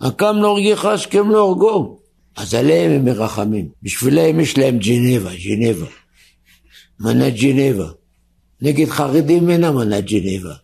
הקם 0.00 0.36
להורגך, 0.36 0.84
השכם 0.84 1.30
להורגו. 1.30 1.98
אז 2.36 2.54
עליהם 2.54 2.90
הם 2.90 3.04
מרחמים. 3.04 3.68
בשבילם 3.82 4.40
יש 4.40 4.58
להם 4.58 4.78
ג'נבה, 4.78 5.30
ג'נבה. 5.34 5.86
מנת 7.00 7.34
ג'נבה. 7.34 7.88
נגד 8.62 8.88
חרדים 8.88 9.50
אין 9.50 9.64
אמנת 9.64 10.04
ג'נבה. 10.04 10.54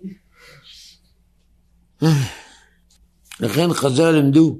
לכן 3.44 3.72
חז"ל 3.72 4.10
לימדו 4.10 4.58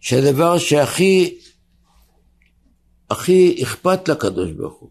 שהדבר 0.00 0.58
שהכי 0.58 1.38
הכי 3.10 3.62
אכפת 3.62 4.08
לקדוש 4.08 4.50
ברוך 4.50 4.74
הוא 4.80 4.88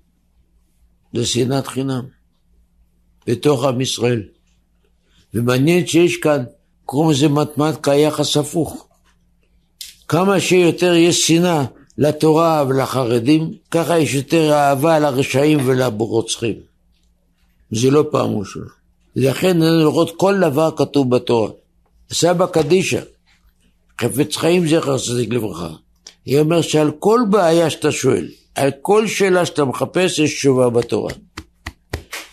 זה 1.14 1.26
שנאת 1.26 1.68
חינם 1.68 2.06
בתוך 3.28 3.64
עם 3.64 3.82
ישראל. 3.82 4.24
ומעניין 5.34 5.88
שיש 5.88 6.18
כאן, 6.18 6.44
קוראים 6.86 7.12
לזה 7.12 7.28
מתמטיקה 7.28 7.94
יחס 7.94 8.38
הפוך. 8.38 8.88
כמה 10.08 10.40
שיותר 10.40 10.94
יש 10.94 11.28
שנאה 11.28 11.66
לתורה 11.98 12.66
ולחרדים, 12.68 13.54
ככה 13.72 14.00
יש 14.00 14.14
יותר 14.14 14.54
אהבה 14.54 15.00
לרשעים 15.00 15.60
ולרוצחים. 15.66 16.56
זה 17.72 17.92
לא 17.92 18.06
פעם 18.12 18.40
ראשונה. 18.40 18.70
לכן 19.16 19.58
לראות 19.58 20.12
כל 20.18 20.40
דבר 20.40 20.70
כתוב 20.78 21.16
בתורה. 21.16 21.52
סבא 22.14 22.46
קדישא, 22.46 23.02
חפץ 24.02 24.38
חיים 24.38 24.68
זכר 24.68 24.98
צדיק 24.98 25.34
לברכה, 25.34 25.70
היא 26.26 26.40
אומרת 26.40 26.64
שעל 26.64 26.92
כל 27.00 27.20
בעיה 27.30 27.70
שאתה 27.70 27.92
שואל, 27.92 28.28
על 28.56 28.72
כל 28.82 29.08
שאלה 29.08 29.46
שאתה 29.46 29.66
מחפש 29.66 30.20
יש 30.20 30.36
תשובה 30.36 30.70
בתורה. 30.70 31.14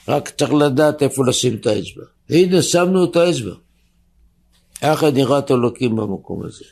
רק 0.08 0.28
צריך 0.28 0.52
לדעת 0.52 1.02
איפה 1.02 1.26
לשים 1.26 1.54
את 1.54 1.66
האצבע. 1.66 2.02
והנה 2.30 2.62
שמנו 2.62 3.04
את 3.04 3.16
האצבע. 3.16 3.54
יחד 4.82 5.14
נראית 5.14 5.50
אלוקים 5.50 5.96
במקום 5.96 6.44
הזה. 6.44 6.64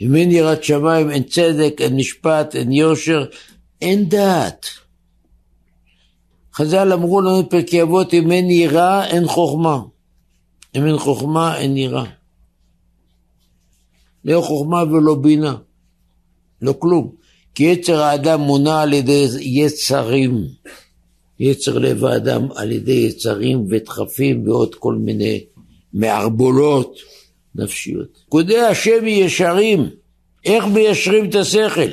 אם 0.00 0.16
אין 0.16 0.30
יראת 0.30 0.64
שמיים, 0.64 1.10
אין 1.10 1.22
צדק, 1.22 1.74
אין 1.80 1.96
משפט, 1.96 2.56
אין 2.56 2.72
יושר, 2.72 3.24
אין 3.82 4.08
דעת. 4.08 4.66
חז"ל 6.54 6.92
אמרו 6.92 7.20
לנו 7.20 7.42
בפרקי 7.42 7.82
אבות, 7.82 8.14
אם 8.14 8.32
אין 8.32 8.50
יראה, 8.50 9.06
אין 9.06 9.26
חוכמה. 9.26 9.78
אם 10.76 10.86
אין 10.86 10.98
חוכמה, 10.98 11.58
אין 11.58 11.76
יראה. 11.76 12.04
לא 14.24 14.40
חוכמה 14.40 14.82
ולא 14.82 15.14
בינה. 15.14 15.56
לא 16.62 16.74
כלום. 16.78 17.12
כי 17.54 17.64
יצר 17.64 18.00
האדם 18.00 18.40
מונע 18.40 18.80
על 18.80 18.92
ידי 18.92 19.26
יצרים. 19.40 20.44
יצר 21.40 21.78
לב 21.78 22.04
האדם 22.04 22.48
על 22.56 22.72
ידי 22.72 23.06
יצרים 23.08 23.66
ודחפים 23.68 24.48
ועוד 24.48 24.74
כל 24.74 24.94
מיני 24.94 25.44
מערבולות 25.92 26.98
נפשיות. 27.54 28.18
פקודי 28.26 28.58
השם 28.58 29.06
ישרים. 29.06 29.90
איך 30.44 30.64
מיישרים 30.66 31.28
את 31.28 31.34
השכל? 31.34 31.90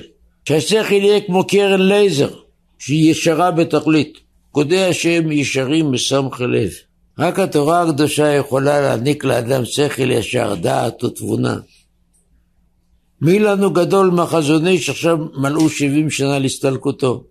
שהשכל 0.47 0.93
יהיה 0.93 1.21
כמו 1.21 1.47
קרן 1.47 1.81
לייזר, 1.81 2.33
שהיא 2.79 3.11
ישרה 3.11 3.51
בתכלית. 3.51 4.17
פקודי 4.49 4.83
השם 4.83 5.31
ישרים 5.31 5.91
מסמך 5.91 6.41
לב. 6.41 6.71
רק 7.19 7.39
התורה 7.39 7.81
הקדושה 7.81 8.27
יכולה 8.27 8.81
להעניק 8.81 9.23
לאדם 9.23 9.65
שכל 9.65 10.11
ישר, 10.11 10.55
דעת 10.55 11.03
ותבונה. 11.03 11.57
מי 13.21 13.39
לנו 13.39 13.73
גדול 13.73 14.09
מהחזון 14.09 14.67
איש 14.67 14.89
עכשיו 14.89 15.17
מלאו 15.37 15.69
70 15.69 16.09
שנה 16.09 16.39
להסתלקותו. 16.39 17.23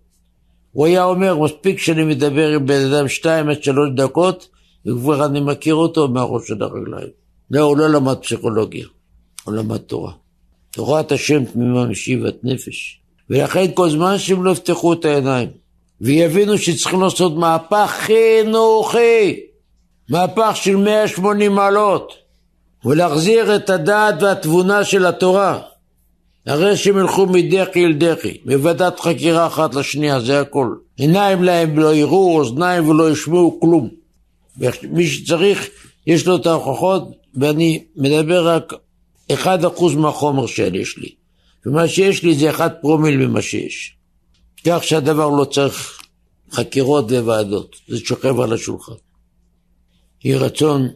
הוא 0.71 0.85
היה 0.85 1.03
אומר, 1.03 1.39
מספיק 1.39 1.79
שאני 1.79 2.03
מדבר 2.03 2.49
עם 2.49 2.65
בן 2.65 2.93
אדם 2.93 3.07
שתיים 3.07 3.49
עד 3.49 3.63
שלוש 3.63 3.89
דקות, 3.95 4.47
וכבר 4.85 5.25
אני 5.25 5.39
מכיר 5.39 5.75
אותו 5.75 6.07
מהראש 6.07 6.47
של 6.47 6.63
הרגליים. 6.63 7.07
לא, 7.51 7.61
הוא 7.61 7.77
לא 7.77 7.89
למד 7.89 8.17
פסיכולוגיה, 8.17 8.85
הוא 9.43 9.53
למד 9.53 9.77
תורה. 9.77 10.11
תורת 10.71 11.11
השם 11.11 11.45
תמימה 11.45 11.85
משיבת 11.85 12.35
נפש. 12.43 13.01
ולכן 13.29 13.65
כל 13.73 13.89
זמן 13.89 14.17
שהם 14.17 14.43
לא 14.43 14.51
יפתחו 14.51 14.93
את 14.93 15.05
העיניים 15.05 15.49
ויבינו 16.01 16.57
שצריכים 16.57 17.01
לעשות 17.01 17.35
מהפך 17.35 17.91
חינוכי, 17.97 19.39
מהפך 20.09 20.51
של 20.55 20.75
180 20.75 21.51
מעלות, 21.51 22.13
ולהחזיר 22.85 23.55
את 23.55 23.69
הדעת 23.69 24.15
והתבונה 24.21 24.83
של 24.83 25.05
התורה. 25.05 25.61
הרי 26.45 26.77
שהם 26.77 26.97
ילכו 26.97 27.25
מדחי 27.25 27.85
אל 27.85 27.93
דחי, 27.93 28.37
מוועדת 28.45 28.99
חקירה 28.99 29.47
אחת 29.47 29.75
לשנייה, 29.75 30.19
זה 30.19 30.39
הכל. 30.39 30.75
עיניים 30.97 31.43
להם 31.43 31.79
לא 31.79 31.95
יראו, 31.95 32.37
אוזניים 32.37 32.89
ולא 32.89 33.11
ישמעו 33.11 33.59
כלום. 33.59 33.89
מי 34.83 35.07
שצריך, 35.07 35.67
יש 36.07 36.27
לו 36.27 36.35
את 36.35 36.45
ההוכחות, 36.45 37.11
ואני 37.35 37.83
מדבר 37.95 38.47
רק 38.47 38.73
אחד 39.31 39.65
אחוז 39.65 39.95
מהחומר 39.95 40.47
שיש 40.47 40.97
לי. 40.97 41.09
ומה 41.65 41.87
שיש 41.87 42.23
לי 42.23 42.35
זה 42.35 42.49
אחד 42.49 42.69
פרומיל 42.81 43.17
ממה 43.17 43.41
שיש. 43.41 43.95
כך 44.65 44.83
שהדבר 44.83 45.29
לא 45.29 45.45
צריך 45.45 45.99
חקירות 46.51 47.11
וועדות, 47.11 47.75
זה 47.87 47.97
שוכב 47.97 48.39
על 48.39 48.53
השולחן. 48.53 48.93
יהי 50.25 50.37
רצון 50.37 50.87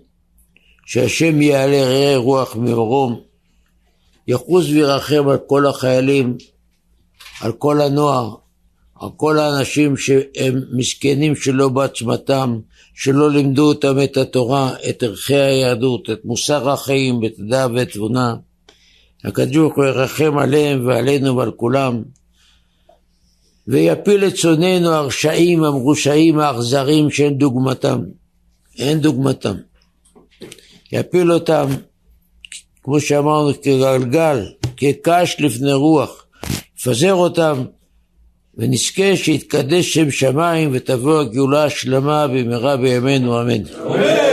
שהשם 0.86 1.42
יעלה 1.42 1.84
ראה 1.84 2.18
רוח 2.18 2.56
ממרום, 2.56 3.22
יחוס 4.28 4.66
וירחם 4.66 5.30
על 5.30 5.38
כל 5.48 5.66
החיילים, 5.66 6.38
על 7.42 7.52
כל 7.52 7.82
הנוער, 7.82 8.36
על 9.00 9.10
כל 9.18 9.40
האנשים 9.40 9.98
שהם 9.98 10.62
מסכנים 10.72 11.36
שלא 11.36 11.70
בעצמתם, 11.70 12.60
שלא 12.94 13.32
לימדו 13.32 13.68
אותם 13.68 13.96
את 14.04 14.18
התורה, 14.18 14.74
את 14.90 15.04
ערכי 15.04 15.36
היהדות, 15.36 16.10
את 16.10 16.26
מוסר 16.26 16.70
החיים, 16.70 17.26
את 17.26 17.32
הדעה 17.40 17.68
ואת 17.74 17.92
תבונה. 17.92 18.36
הקדוש 19.24 19.56
ברוך 19.58 19.76
הוא 19.76 19.86
ירחם 19.86 20.38
עליהם 20.38 20.88
ועלינו 20.88 21.36
ועל 21.36 21.52
כולם, 21.52 22.04
ויפיל 23.68 24.28
את 24.28 24.34
צוננו 24.34 24.90
הרשעים, 24.90 25.64
המרושעים, 25.64 26.40
האכזרים 26.40 27.10
שאין 27.10 27.38
דוגמתם. 27.38 28.04
אין 28.80 29.00
דוגמתם. 29.00 29.56
יפיל 30.92 31.32
אותם, 31.32 31.68
כמו 32.84 33.00
שאמרנו, 33.00 33.52
כגלגל, 33.62 34.46
כקש 34.78 35.36
לפני 35.40 35.74
רוח. 35.74 36.26
יפזר 36.80 37.14
אותם, 37.14 37.64
ונזכה 38.58 39.16
שיתקדש 39.16 39.94
שם 39.94 40.12
שמיים 40.12 40.70
ותבוא 40.74 41.20
הגאולה 41.20 41.64
השלמה 41.64 42.28
במהרה 42.28 42.78
בימינו 42.78 43.42
אמן. 43.42 43.52
אמן. 43.86 44.29